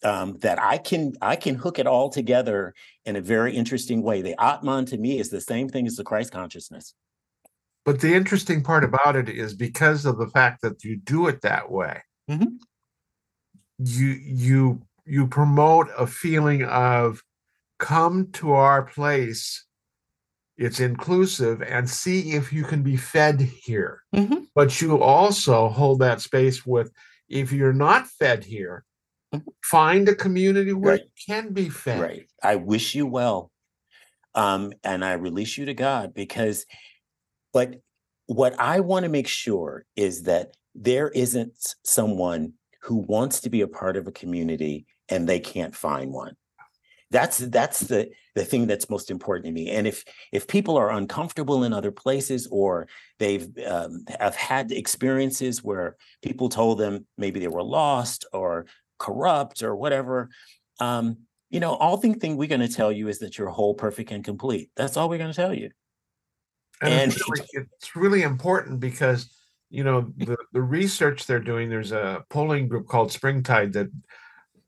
[0.05, 4.23] um, that i can i can hook it all together in a very interesting way
[4.23, 6.95] the atman to me is the same thing as the christ consciousness
[7.85, 11.41] but the interesting part about it is because of the fact that you do it
[11.43, 12.59] that way Mhm.
[13.79, 17.23] you you you promote a feeling of
[17.79, 19.65] come to our place
[20.57, 24.47] it's inclusive and see if you can be fed here Mhm.
[24.55, 26.91] but you also hold that space with
[27.29, 28.85] if you're not fed here.
[29.63, 31.03] Find a community where Right.
[31.03, 32.27] you can be fed Right.
[32.43, 33.51] I wish you well.
[34.35, 36.65] Um, and I release you to God because,
[37.53, 37.81] but
[38.27, 43.63] what I want to make sure is that there isn't someone who wants to be
[43.63, 46.37] a part of a community and they can't find one.
[47.11, 49.71] That's that's the the thing that's most important to me.
[49.71, 52.87] And if if people are uncomfortable in other places or
[53.19, 58.67] they've um, have had experiences where people told them maybe they were lost or
[58.99, 60.29] corrupt or whatever,
[60.81, 61.17] um,
[61.51, 64.11] you know, all the thing we're going to tell you is that you're whole, perfect,
[64.11, 64.71] and complete.
[64.77, 65.71] That's all we're going to tell you.
[66.83, 69.31] and, And- it's, really, it's really important because
[69.71, 73.89] you know the, the research they're doing there's a polling group called springtide that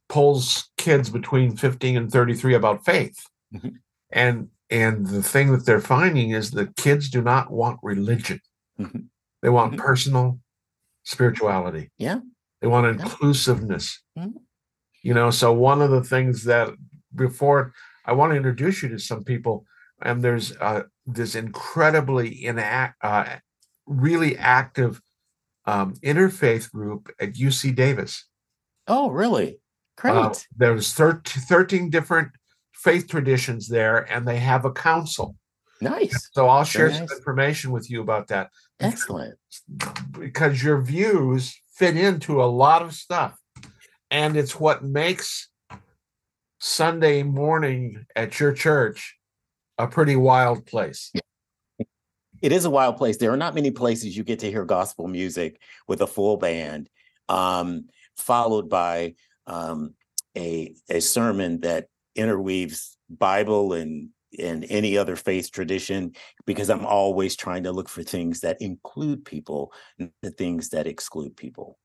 [0.08, 3.16] polls kids between 15 and 33 about faith
[3.54, 3.74] Mhm.
[4.10, 8.40] and and the thing that they're finding is that kids do not want religion
[8.78, 9.06] Mhm.
[9.42, 9.78] they want Mhm.
[9.78, 10.38] personal
[11.04, 12.20] spirituality Yeah.
[12.60, 14.34] They want inclusiveness Mhm.
[15.02, 16.68] you know so one of the things that
[17.14, 17.72] before
[18.04, 19.64] i want to introduce you to some people
[20.02, 23.36] and there's uh, this incredibly inact, uh,
[23.86, 25.00] really active
[25.66, 28.26] um, interfaith group at UC Davis.
[28.88, 29.58] Oh, really?
[29.98, 30.14] Great.
[30.14, 32.30] Uh, there's 13, 13 different
[32.72, 35.36] faith traditions there, and they have a council.
[35.82, 36.30] nice.
[36.32, 38.48] So I'll share Very some information with you about that
[38.80, 39.38] Excellent.
[40.18, 43.38] because your views fit into a lot of stuff,
[44.10, 45.48] and it's what makes
[46.58, 49.16] Sunday morning at your church
[49.78, 51.10] a pretty wild place.
[52.42, 53.16] It is a wild place.
[53.16, 56.90] There are not many places you get to hear gospel music with a full band,
[57.30, 57.86] um,
[58.18, 59.14] followed by
[59.46, 59.94] um,
[60.36, 66.12] a a sermon that interweaves Bible and and any other faith tradition.
[66.46, 69.72] Because I'm always trying to look for things that include people,
[70.22, 71.78] the things that exclude people.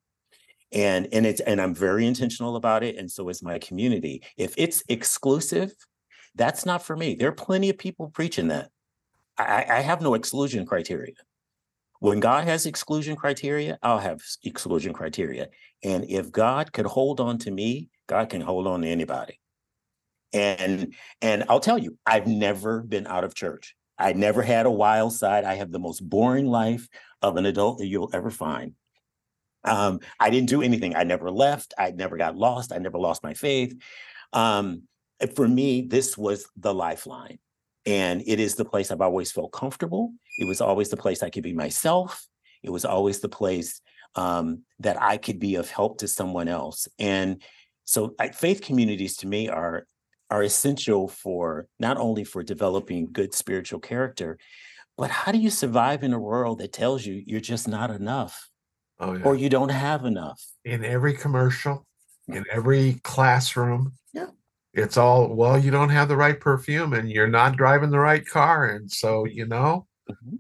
[0.72, 4.24] And and it's and I'm very intentional about it, and so is my community.
[4.36, 5.72] If it's exclusive,
[6.36, 7.16] that's not for me.
[7.16, 8.70] There are plenty of people preaching that.
[9.38, 11.14] I, I have no exclusion criteria.
[12.00, 15.48] When God has exclusion criteria, I'll have exclusion criteria.
[15.84, 19.40] And if God could hold on to me, God can hold on to anybody.
[20.36, 23.74] And and I'll tell you, I've never been out of church.
[23.98, 25.46] I never had a wild side.
[25.46, 26.88] I have the most boring life
[27.22, 28.74] of an adult that you'll ever find.
[29.64, 30.94] Um, I didn't do anything.
[30.94, 31.74] I never left.
[31.78, 32.74] I never got lost.
[32.74, 33.74] I never lost my faith.
[34.34, 34.84] Um,
[35.36, 37.40] for me, this was the lifeline.
[37.86, 40.12] And it is the place I've always felt comfortable.
[40.38, 42.28] It was always the place I could be myself.
[42.62, 43.80] It was always the place
[44.16, 46.88] um, that I could be of help to someone else.
[47.00, 47.42] And
[47.86, 49.88] so I, faith communities to me are
[50.36, 54.38] are essential for not only for developing good spiritual character,
[54.98, 58.50] but how do you survive in a world that tells you you're just not enough
[59.00, 59.24] Oh yeah.
[59.24, 60.42] or you don't have enough?
[60.66, 61.86] in every commercial,
[62.28, 63.94] in every classroom.
[64.14, 64.32] Yeah.
[64.74, 68.26] It's all, well, you don't have the right perfume and you're not driving the right
[68.28, 68.66] car.
[68.66, 70.40] And so, you know, Mhm.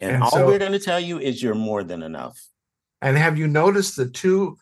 [0.00, 2.38] And, And all so- we're going to tell you is you're more than enough.
[3.02, 4.56] and have you noticed the two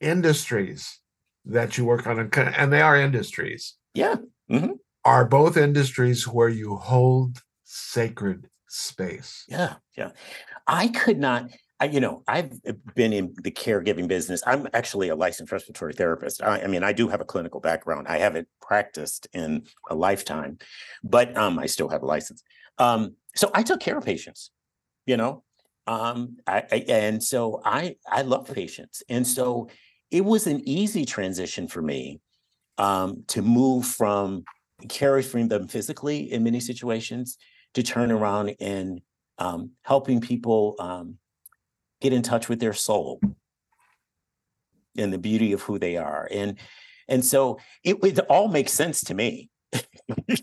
[0.00, 0.98] industries
[1.44, 2.18] that you work on?
[2.60, 4.16] And they are industries, Yeah.
[5.04, 9.44] are both industries where you hold sacred space.
[9.48, 10.10] Yeah, yeah.
[10.66, 11.50] I could not,
[11.80, 12.52] I, you know, I've
[12.94, 14.42] been in the caregiving business.
[14.46, 16.42] I'm actually a licensed respiratory therapist.
[16.42, 18.06] I, I mean, I do have a clinical background.
[18.08, 20.58] I haven't practiced in a lifetime,
[21.02, 22.42] but um, I still have a license.
[22.78, 24.50] Um, so I took care of patients,
[25.06, 25.42] you know,
[25.86, 29.68] um, I, I and so I I love patients, and so
[30.10, 32.20] it was an easy transition for me
[32.78, 34.44] um, to move from
[34.88, 37.38] caring them physically in many situations
[37.74, 39.00] to turn around and
[39.38, 41.18] um, helping people um,
[42.00, 43.20] get in touch with their soul
[44.96, 46.28] and the beauty of who they are.
[46.30, 46.58] And
[47.08, 49.50] and so it, it all makes sense to me.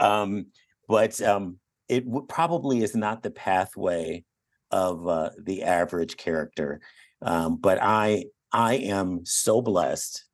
[0.00, 0.46] Um,
[0.88, 1.58] but um,
[1.88, 4.24] it w- probably is not the pathway
[4.70, 6.80] of uh, the average character.
[7.22, 10.25] Um, but i i am so blessed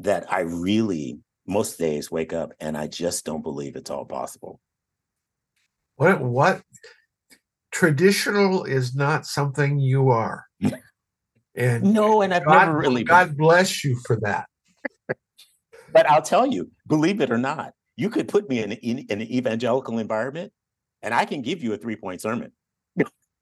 [0.00, 4.60] that i really most days wake up and I just don't believe it's all possible.
[5.96, 6.62] What what
[7.72, 10.44] traditional is not something you are.
[11.56, 13.16] And No, and I've God, never really been.
[13.16, 14.46] God bless you for that.
[15.92, 19.20] But I'll tell you, believe it or not, you could put me in, in, in
[19.20, 20.52] an evangelical environment
[21.02, 22.52] and I can give you a three point sermon.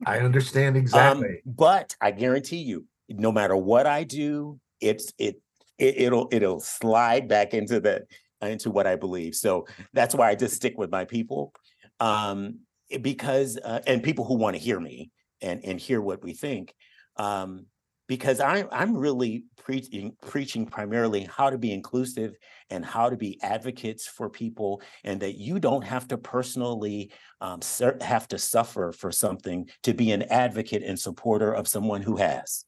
[0.06, 1.42] I understand Um, exactly.
[1.44, 5.36] but I guarantee you, no matter what I do, it's it,
[5.78, 8.04] it it'll it'll slide back into the
[8.42, 9.34] into what I believe.
[9.34, 11.52] So that's why I just stick with my people,
[12.00, 12.60] um,
[13.00, 15.10] because uh, and people who want to hear me
[15.40, 16.74] and and hear what we think,
[17.16, 17.66] um,
[18.08, 22.36] because I I'm really preaching preaching primarily how to be inclusive
[22.68, 27.60] and how to be advocates for people, and that you don't have to personally um,
[28.02, 32.65] have to suffer for something to be an advocate and supporter of someone who has.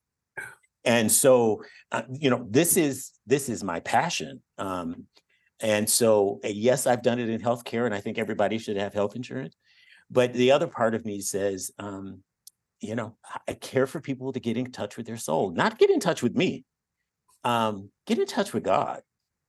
[0.84, 1.62] And so,
[1.92, 4.42] uh, you know, this is this is my passion.
[4.58, 5.06] Um,
[5.60, 8.94] and so, uh, yes, I've done it in healthcare, and I think everybody should have
[8.94, 9.56] health insurance.
[10.10, 12.22] But the other part of me says, um,
[12.80, 13.16] you know,
[13.48, 16.22] I- care for people to get in touch with their soul, not get in touch
[16.22, 16.64] with me.
[17.44, 19.02] Um, get in touch with God.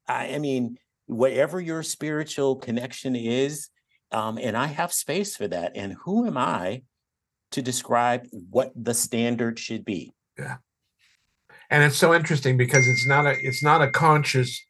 [0.07, 3.69] I, I mean, whatever your spiritual connection is,
[4.11, 5.73] um, and I have space for that.
[5.75, 6.84] And who am I
[7.51, 10.13] to describe what the standard should be?
[11.70, 14.61] And it's so interesting because it's not a it's not a conscious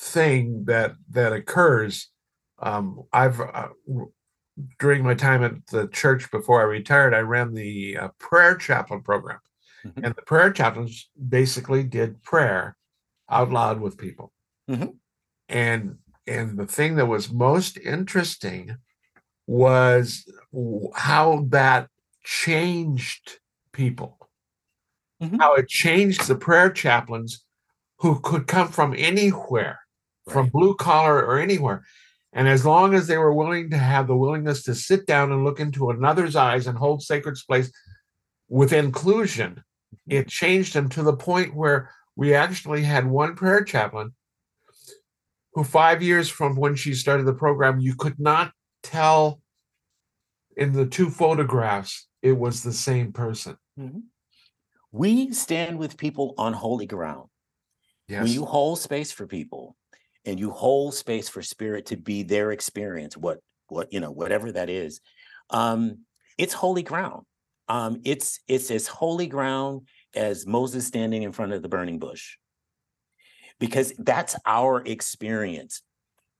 [0.00, 2.10] thing that that occurs
[2.60, 3.68] um i've uh,
[4.78, 9.00] during my time at the church before i retired i ran the uh, prayer chaplain
[9.02, 9.38] program
[9.86, 10.04] Mhm.
[10.06, 12.74] and the prayer chaplains basically did prayer
[13.28, 14.32] out loud with people
[14.68, 14.96] Mhm.
[15.48, 18.76] and and the thing that was most interesting
[19.46, 20.24] was
[20.94, 21.88] how that
[22.22, 23.38] changed
[23.72, 24.23] people
[25.24, 25.40] Mhm.
[25.40, 27.44] how it changed the prayer chaplains
[27.98, 29.80] who could come from anywhere,
[30.28, 31.84] from blue collar or anywhere.
[32.32, 35.44] And as long as they were willing to have the willingness to sit down and
[35.44, 37.70] look into another's eyes and hold sacred space
[38.48, 39.62] with inclusion,
[40.08, 44.14] it changed them to the point where we actually had one prayer chaplain
[45.52, 48.52] who, five years from when she started the program, you could not
[48.82, 49.40] tell
[50.56, 53.56] in the two photographs it was the same person.
[53.78, 54.02] Mhm.
[54.94, 57.28] We stand with people on holy ground.
[58.06, 58.22] Yes.
[58.22, 59.74] When you hold space for people
[60.24, 64.52] and you hold space for spirit to be their experience, what what you know, whatever
[64.52, 65.00] that is,
[65.50, 66.04] um,
[66.38, 67.24] it's holy ground.
[67.68, 72.36] Um, it's it's as holy ground as Moses standing in front of the burning bush.
[73.58, 75.82] Because that's our experience.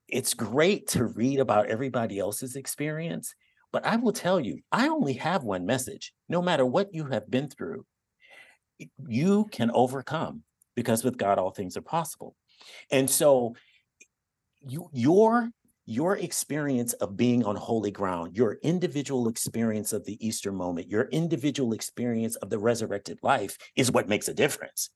[0.07, 3.35] It's great to read about everybody else's experience,
[3.73, 6.13] but I will tell you, I only have one message.
[6.29, 7.85] No matter what you have been through,
[9.07, 10.43] you can overcome
[10.75, 12.37] because with God all things are possible.
[12.91, 13.55] And so
[14.67, 15.51] you your
[15.87, 21.05] your experience of being on holy ground, your individual experience of the Easter moment, your
[21.13, 24.91] individual experience of the resurrected life is what makes a difference.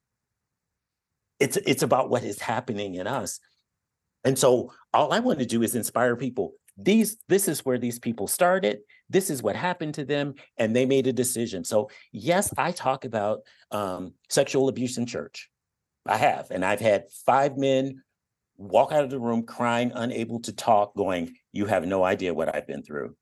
[1.38, 3.38] It's it's about what is happening in us.
[4.24, 6.54] And so all I want to do is inspire people.
[6.80, 8.78] These this is where these people started.
[9.10, 11.64] This is what happened to them and they made a decision.
[11.64, 15.48] So yes, I talk about um, sexual abuse in church.
[16.06, 18.02] I have, and I've had five men
[18.56, 22.54] walk out of the room crying, unable to talk, going, "You have no idea what
[22.54, 23.14] I've been through."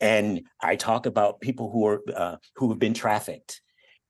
[0.00, 3.60] And I talk about people who are uh, who have been trafficked,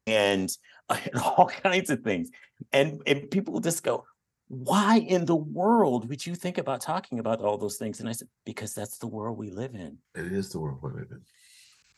[0.06, 0.50] and,
[0.88, 2.30] and all kinds of things.
[2.72, 4.04] And and people just go,
[4.48, 8.12] "Why in the world would you think about talking about all those things?" And I
[8.12, 11.22] said, "Because that's the world we live in." It is the world we live in.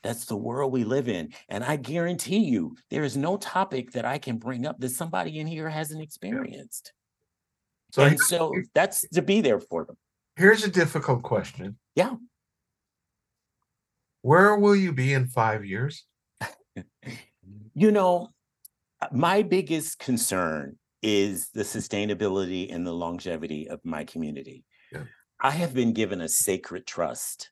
[0.02, 1.32] That's the world we live in.
[1.48, 5.40] And I guarantee you, there is no topic that I can bring up that somebody
[5.40, 6.92] in here hasn't experienced.
[7.92, 9.96] So and so that's to be there for them.
[10.36, 11.78] here's a difficult question.
[11.94, 12.14] Yeah.
[14.22, 16.04] Where will you be in five years?
[17.78, 18.30] You know,
[19.02, 24.64] uh, my biggest concern is the sustainability and the longevity of my community.
[24.92, 25.04] Yeah.
[25.40, 27.50] I have been given a sacred trust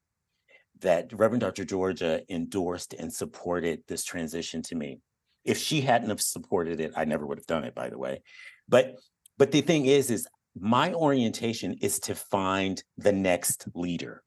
[0.81, 1.65] that Reverend Dr.
[1.65, 4.99] Georgia endorsed and supported this transition to me.
[5.45, 8.23] If she hadn't have supported it, I never would have done it, by the way.
[8.69, 8.97] But
[9.39, 10.27] but the thing is, is
[10.59, 14.25] my orientation is to find the next leader.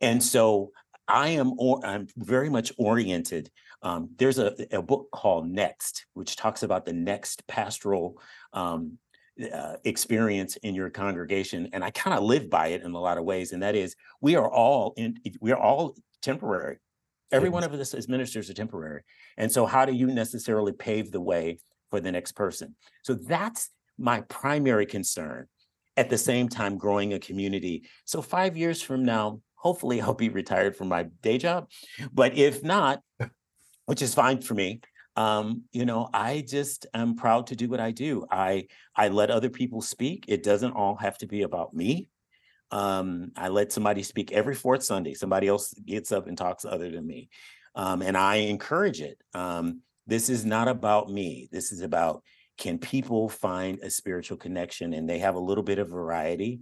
[0.00, 0.72] And so
[1.06, 3.50] I am or I'm very much oriented.
[3.82, 8.20] Um, there's a, a book called Next, which talks about the next pastoral
[8.52, 8.98] um,
[9.54, 13.18] uh, experience in your congregation, and I kind of live by it in a lot
[13.18, 13.52] of ways.
[13.52, 15.16] And that is, we are all in.
[15.40, 16.78] We are all temporary.
[17.32, 19.02] Every one of us as ministers are temporary.
[19.36, 21.58] And so, how do you necessarily pave the way
[21.90, 22.76] for the next person?
[23.02, 25.48] So that's my primary concern.
[25.96, 27.84] at the same time growing a community.
[28.04, 31.68] So five years from now, hopefully I'll be retired from my day job.
[32.12, 33.00] But if not,
[33.86, 34.80] which is fine for me,
[35.16, 38.26] um, you know, I just am proud to do what I do.
[38.30, 40.26] I I let other people speak.
[40.28, 42.10] It doesn't all have to be about me.
[42.70, 45.14] Um, I let somebody speak every fourth Sunday.
[45.14, 47.30] Somebody else gets up and talks other than me.
[47.74, 49.18] Um, and I encourage it.
[49.32, 51.48] Um, this is not about me.
[51.50, 52.22] This is about
[52.58, 56.60] can people find a spiritual connection and they have a little bit of variety.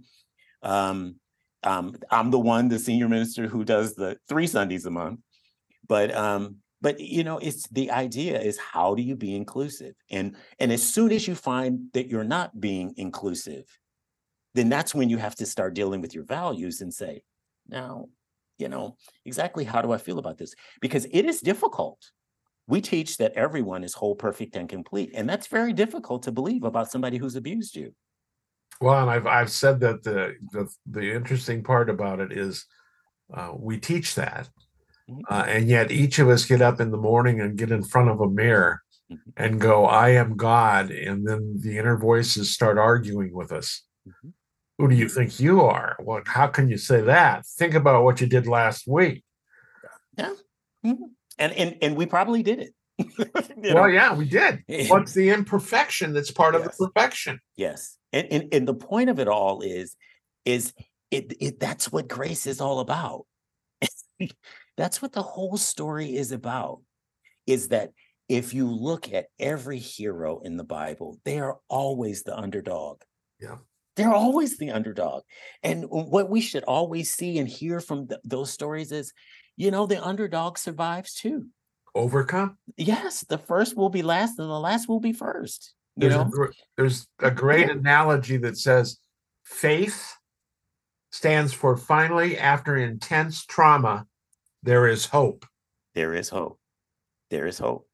[0.61, 1.15] Um,
[1.63, 5.19] um, I'm the one, the senior minister who does the three Sundays a month.
[5.87, 6.13] But
[6.85, 9.95] but you know, it's the idea is how do you be inclusive?
[10.11, 13.65] And and as soon as you find that you're not being inclusive,
[14.53, 17.23] then that's when you have to start dealing with your values and say,
[17.67, 18.09] now,
[18.59, 20.53] you know, exactly how do I feel about this?
[20.79, 22.11] Because it is difficult.
[22.67, 25.09] We teach that everyone is whole, perfect, and complete.
[25.15, 27.95] And that's very difficult to believe about somebody who's abused you.
[28.79, 32.67] Well, and I've I've said that the the, the interesting part about it is
[33.33, 34.49] uh, we teach that.
[35.29, 38.09] Uh, and yet each of us get up in the morning and get in front
[38.09, 38.81] of a mirror
[39.11, 39.29] mm-hmm.
[39.37, 43.83] and go, "I am God," and then the inner voices start arguing with us.
[44.07, 44.29] Mm-hmm.
[44.77, 45.95] Who do you think you are?
[45.99, 46.27] What?
[46.27, 47.45] How can you say that?
[47.45, 49.23] Think about what you did last week.
[50.17, 50.33] Yeah,
[50.85, 51.03] mm-hmm.
[51.37, 52.73] and and and we probably did it.
[53.57, 53.85] well, know?
[53.85, 54.63] yeah, we did.
[54.89, 56.65] What's the imperfection that's part yes.
[56.65, 57.39] of the perfection?
[57.55, 59.95] Yes and, and and the point of it all is
[60.45, 60.73] is
[61.11, 63.25] it, it that's what grace is all about
[64.77, 66.81] that's what the whole story is about
[67.47, 67.91] is that
[68.27, 73.01] if you look at every hero in the bible they are always the underdog.
[73.39, 73.57] Yeah.
[73.95, 75.23] They're always the underdog.
[75.63, 79.13] And what we should always see and hear from th- those stories is
[79.57, 81.47] you know the underdog survives too.
[81.93, 82.57] Overcome?
[82.77, 86.43] Yes the first will be last and the last will be first there's, you know?
[86.43, 86.47] a,
[86.77, 88.97] there's a great analogy that says
[89.43, 90.15] faith
[91.11, 94.05] stands for finally, after intense trauma,
[94.65, 95.45] there is hope.
[95.93, 96.59] There is hope.
[97.29, 97.87] There is hope.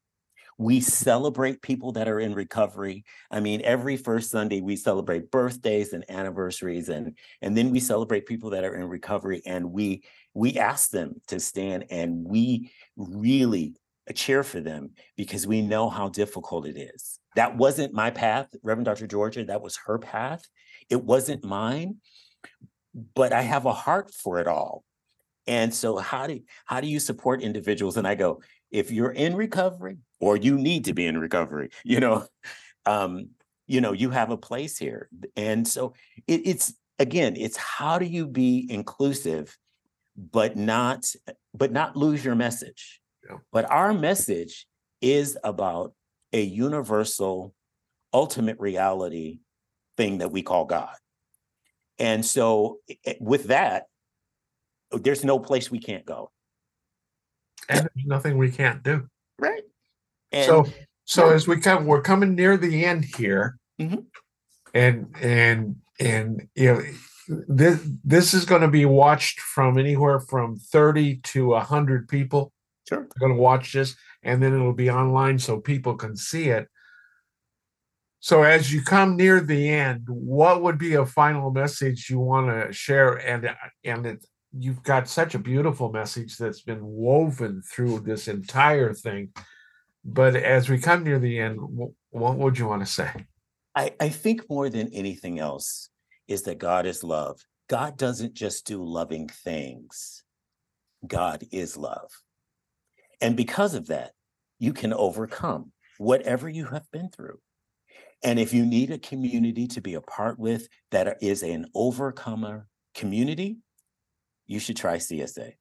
[0.57, 3.03] We celebrate people that are in recovery.
[3.29, 8.25] I mean, every first Sunday we celebrate birthdays and anniversaries, and and then we celebrate
[8.25, 10.03] people that are in recovery, and we
[10.33, 13.75] we ask them to stand, and we really
[14.15, 17.19] cheer for them because we know how difficult it is.
[17.35, 19.07] That wasn't my path, Reverend Dr.
[19.07, 19.43] Georgia.
[19.43, 20.47] That was her path.
[20.89, 21.97] It wasn't mine,
[23.15, 24.85] but I have a heart for it all.
[25.47, 27.97] And so, how do how do you support individuals?
[27.97, 31.99] And I go, if you're in recovery or you need to be in recovery, you
[31.99, 32.27] know,
[32.85, 33.29] um,
[33.67, 35.09] you know, you have a place here.
[35.35, 35.93] And so,
[36.27, 39.57] it, it's again, it's how do you be inclusive,
[40.15, 41.13] but not
[41.53, 43.01] but not lose your message.
[43.27, 43.37] Yeah.
[43.51, 44.67] But our message
[45.01, 45.93] is about
[46.33, 47.53] a universal,
[48.13, 49.39] ultimate reality
[49.97, 50.95] thing that we call God.
[51.99, 52.79] And so,
[53.19, 53.85] with that,
[54.91, 56.31] there's no place we can't go.
[57.69, 59.07] And there's nothing we can't do.
[59.39, 59.63] Right.
[60.31, 60.65] And, so,
[61.05, 63.99] so as we come, we're coming near the end here, mm-hmm.
[64.73, 66.81] and and and you know,
[67.47, 72.51] this this is going to be watched from anywhere from thirty to hundred people.
[72.87, 73.07] Sure.
[73.19, 76.67] going to watch this and then it'll be online so people can see it.
[78.19, 82.47] So as you come near the end, what would be a final message you want
[82.47, 83.13] to share?
[83.15, 83.49] And
[83.83, 84.25] and it,
[84.57, 89.29] you've got such a beautiful message that's been woven through this entire thing.
[90.03, 91.59] But as we come near the end,
[92.09, 93.11] what would you want to say?
[93.75, 95.89] I, I think more than anything else
[96.27, 97.39] is that God is love.
[97.69, 100.23] God doesn't just do loving things.
[101.07, 102.11] God is love.
[103.21, 104.11] And because of that,
[104.59, 107.39] you can overcome whatever you have been through.
[108.23, 112.67] And if you need a community to be a part with that is an overcomer
[112.93, 113.57] community,
[114.51, 115.53] you should try CSA.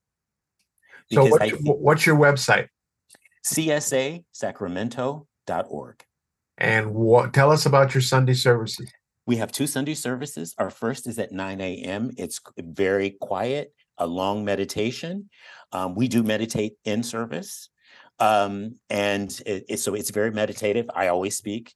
[1.13, 2.67] So what's, I, what's your website?
[3.45, 6.03] CSAsacramento.org.
[6.57, 8.91] And what tell us about your Sunday services.
[9.25, 10.53] We have two Sunday services.
[10.57, 12.11] Our first is at 9 a.m.
[12.17, 15.29] It's very quiet, a long meditation.
[15.71, 17.69] Um, we do meditate in service.
[18.19, 20.89] Um, and it, it, so it's very meditative.
[20.93, 21.73] I always speak.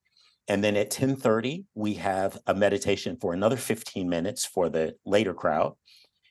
[0.48, 5.34] And then at 10:30, we have a meditation for another 15 minutes for the later
[5.34, 5.74] crowd.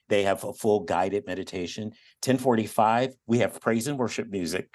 [0.09, 1.93] They have a full guided meditation.
[2.21, 4.69] 10:45, we have praise and worship music.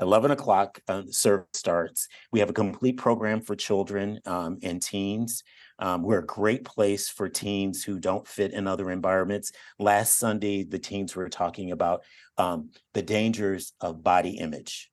[0.00, 2.08] 11 o'clock uh, service starts.
[2.32, 5.44] We have a complete program for children um, and teens.
[5.78, 9.52] Um, we're a great place for teens who don't fit in other environments.
[9.78, 12.02] Last Sunday, the teens were talking about
[12.38, 14.90] um, the dangers of body image.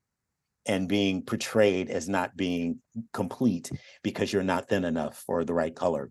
[0.66, 2.78] And being portrayed as not being
[3.12, 3.70] complete
[4.02, 6.10] because you're not thin enough or the right color.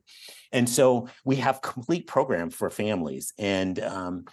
[0.52, 3.34] And so we have complete program for families.
[3.38, 4.26] And um,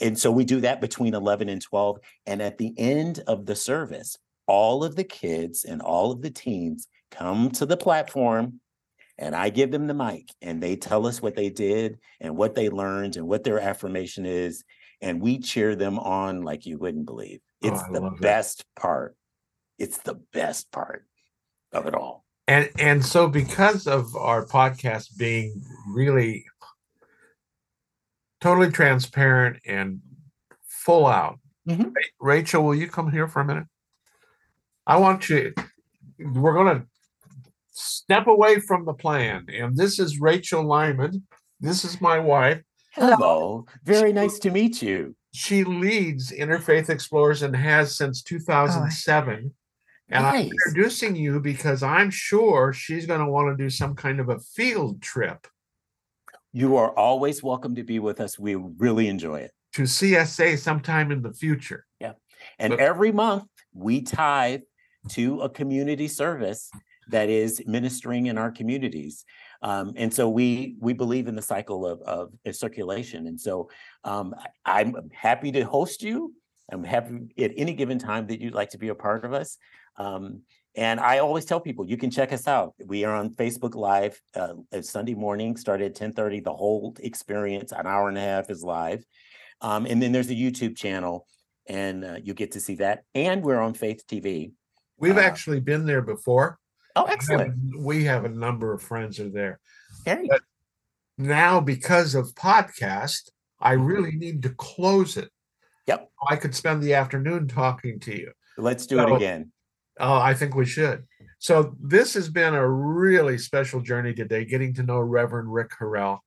[0.00, 1.98] and so we do that between 11 and 12.
[2.26, 6.30] And at the end of the service, all of the kids and all of the
[6.30, 8.60] teens come to the platform
[9.18, 12.54] and I give them the mic and they tell us what they did and what
[12.54, 14.64] they learned and what their affirmation is.
[15.00, 17.40] And we cheer them on like you wouldn't believe.
[17.62, 18.20] Oh, It's I the it.
[18.20, 19.16] best part.
[19.78, 21.04] It's the best part
[21.72, 22.24] of it all.
[22.46, 26.44] and and so because of our podcast being really
[28.40, 30.00] totally transparent and
[30.68, 31.92] full out Mhm.
[32.20, 33.64] Rachel will you come here for a minute
[34.86, 35.54] i want you
[36.18, 36.86] we're going to
[37.70, 41.26] step away from the plan and this is rachel lyman
[41.60, 42.60] this is my wife
[42.92, 43.66] Hello.
[43.82, 45.16] Very nice to meet you.
[45.32, 49.52] she leads interfaith explorers and has since 2007
[50.14, 54.18] and i'm introducing you because i'm sure she's going to want to do some kind
[54.20, 55.46] of a field trip
[56.52, 58.38] You are always welcome to be with us.
[58.38, 59.52] We really enjoy it.
[59.76, 62.14] to csa sometime in the future Yeah.
[62.62, 63.44] And But- every month
[63.86, 64.62] we tithe
[65.16, 66.70] to a community service
[67.14, 69.14] that is ministering in our communities.
[69.70, 73.20] Um, and so we we believe in the cycle of, of uh, circulation.
[73.30, 73.68] And so
[74.12, 74.26] um,
[74.64, 76.16] I- I'm happy to host you.
[76.72, 77.14] I'm happy
[77.46, 79.58] at any given time that you'd like to be a part of us.
[79.96, 80.42] Um,
[80.76, 82.74] and I always tell people you can check us out.
[82.84, 86.42] We are on Facebook Live uh, uh, Sunday morning, started at 10:30.
[86.42, 89.04] The whole experience, an hour and a half, is live.
[89.60, 91.26] Um, and then there's a YouTube channel
[91.66, 93.04] and uh, you get to see that.
[93.14, 94.52] And we're on Faith TV.
[94.98, 96.58] we've Uh, actually been there before
[96.96, 97.54] Oh, We have- excellent!
[97.80, 99.58] we have a number of friends are there
[100.04, 100.42] Very but-
[101.18, 103.30] now because of podcast
[103.60, 103.86] i Mhm.
[103.86, 105.30] really need to close it
[105.86, 106.10] Yep.
[106.28, 109.50] i could spend the afternoon talking to you Let's do it again.
[110.00, 111.04] Oh, I think we should.
[111.38, 116.20] So this has been a really special journey today, getting to know Reverend Rick Harrell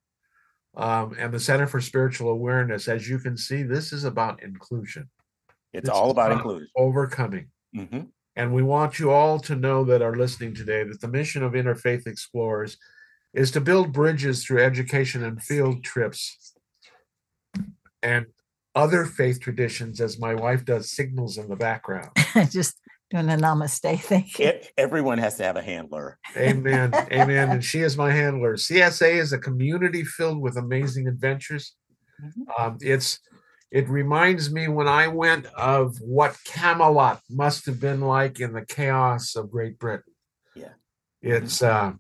[0.76, 2.88] um, and the Center for Spiritual Awareness.
[2.88, 5.10] As you can see, this is about inclusion,
[5.74, 6.68] It's This all about about- inclusion.
[6.76, 7.48] overcoming.
[7.76, 8.08] Mhm.
[8.36, 11.54] And we want you all to know that are listening today that the mission of
[11.54, 12.78] Interfaith Explorers
[13.34, 16.54] is to build bridges through education and field trips
[18.04, 18.28] and
[18.76, 22.12] other faith traditions, as my wife does signals in the background.
[22.52, 22.77] just
[23.10, 24.00] doing a namaste.
[24.02, 24.50] Thank you.
[24.50, 26.20] E- Everyone has to have a handler.
[26.36, 26.94] Amen.
[27.12, 27.50] Amen.
[27.52, 28.56] And she is my handler.
[28.56, 31.76] CSA is a community filled with amazing adventures.
[32.22, 32.60] Mhm.
[32.60, 33.20] Um, it's
[33.72, 38.66] it reminds me when I went of what Camelot must have been like in the
[38.66, 40.14] chaos of Great Britain.
[40.56, 40.74] Yeah.
[41.22, 41.94] It's uh,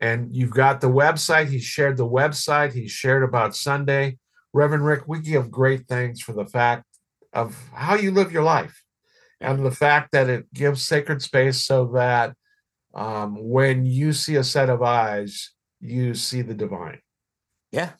[0.00, 1.48] and you've got the website.
[1.48, 2.72] He shared the website.
[2.72, 4.18] He shared about Sunday.
[4.52, 6.84] Reverend Rick, we give great thanks for the fact
[7.32, 8.82] of how you live your life
[9.40, 12.34] and the fact that it gives sacred space so that
[12.94, 17.00] um, when you see a set of eyes, you see the divine.
[17.72, 17.92] Yeah.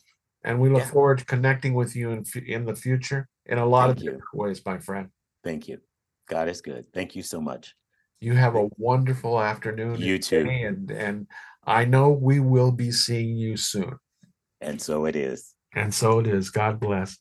[0.43, 0.89] And we look Yeah.
[0.91, 4.09] forward to connecting with you in, in the future in a lot Thank of you.
[4.11, 5.09] different ways, my friend.
[5.43, 5.79] Thank you.
[6.27, 6.85] God is good.
[6.93, 7.75] Thank you so much.
[8.19, 9.99] You have a wonderful afternoon.
[9.99, 10.47] You and too.
[10.49, 11.27] And, and
[11.65, 13.97] I know we will be seeing you soon.
[14.61, 15.53] And so it is.
[15.73, 16.49] And so it is.
[16.51, 17.17] God bless.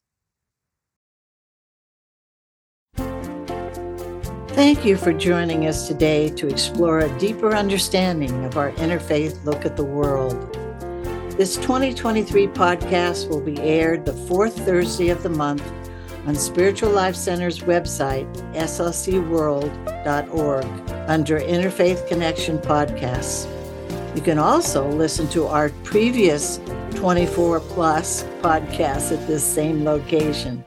[4.61, 9.65] Thank you for joining us today to explore a deeper understanding of our interfaith look
[9.65, 10.35] at the world.
[11.39, 15.67] This 2023 podcast will be aired the fourth Thursday of the month
[16.27, 20.67] on Spiritual Life Center's website, slcworld.org,
[21.09, 23.49] under Interfaith Connection Podcasts.
[24.15, 26.61] You can also listen to our previous
[26.97, 30.63] 24 plus podcasts at this same location.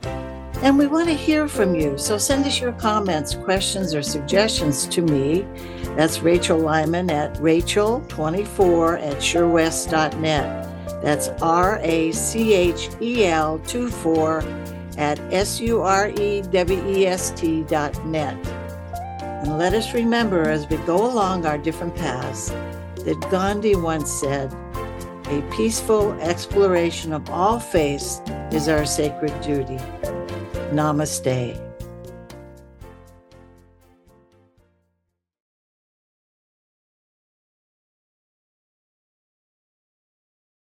[0.63, 1.97] And we want to hear from you.
[1.97, 5.45] So send us your comments, questions, or suggestions to me.
[5.97, 11.01] That's Rachel Lyman at rachel24 at surewest.net.
[11.03, 14.41] That's R A C H E L 24
[14.97, 18.37] at S U R E W E S T dot net.
[19.43, 22.51] And let us remember as we go along our different paths
[23.03, 24.49] that Gandhi once said,
[25.25, 28.21] a peaceful exploration of all faiths
[28.53, 29.77] is our sacred duty.
[30.73, 31.72] Namaste.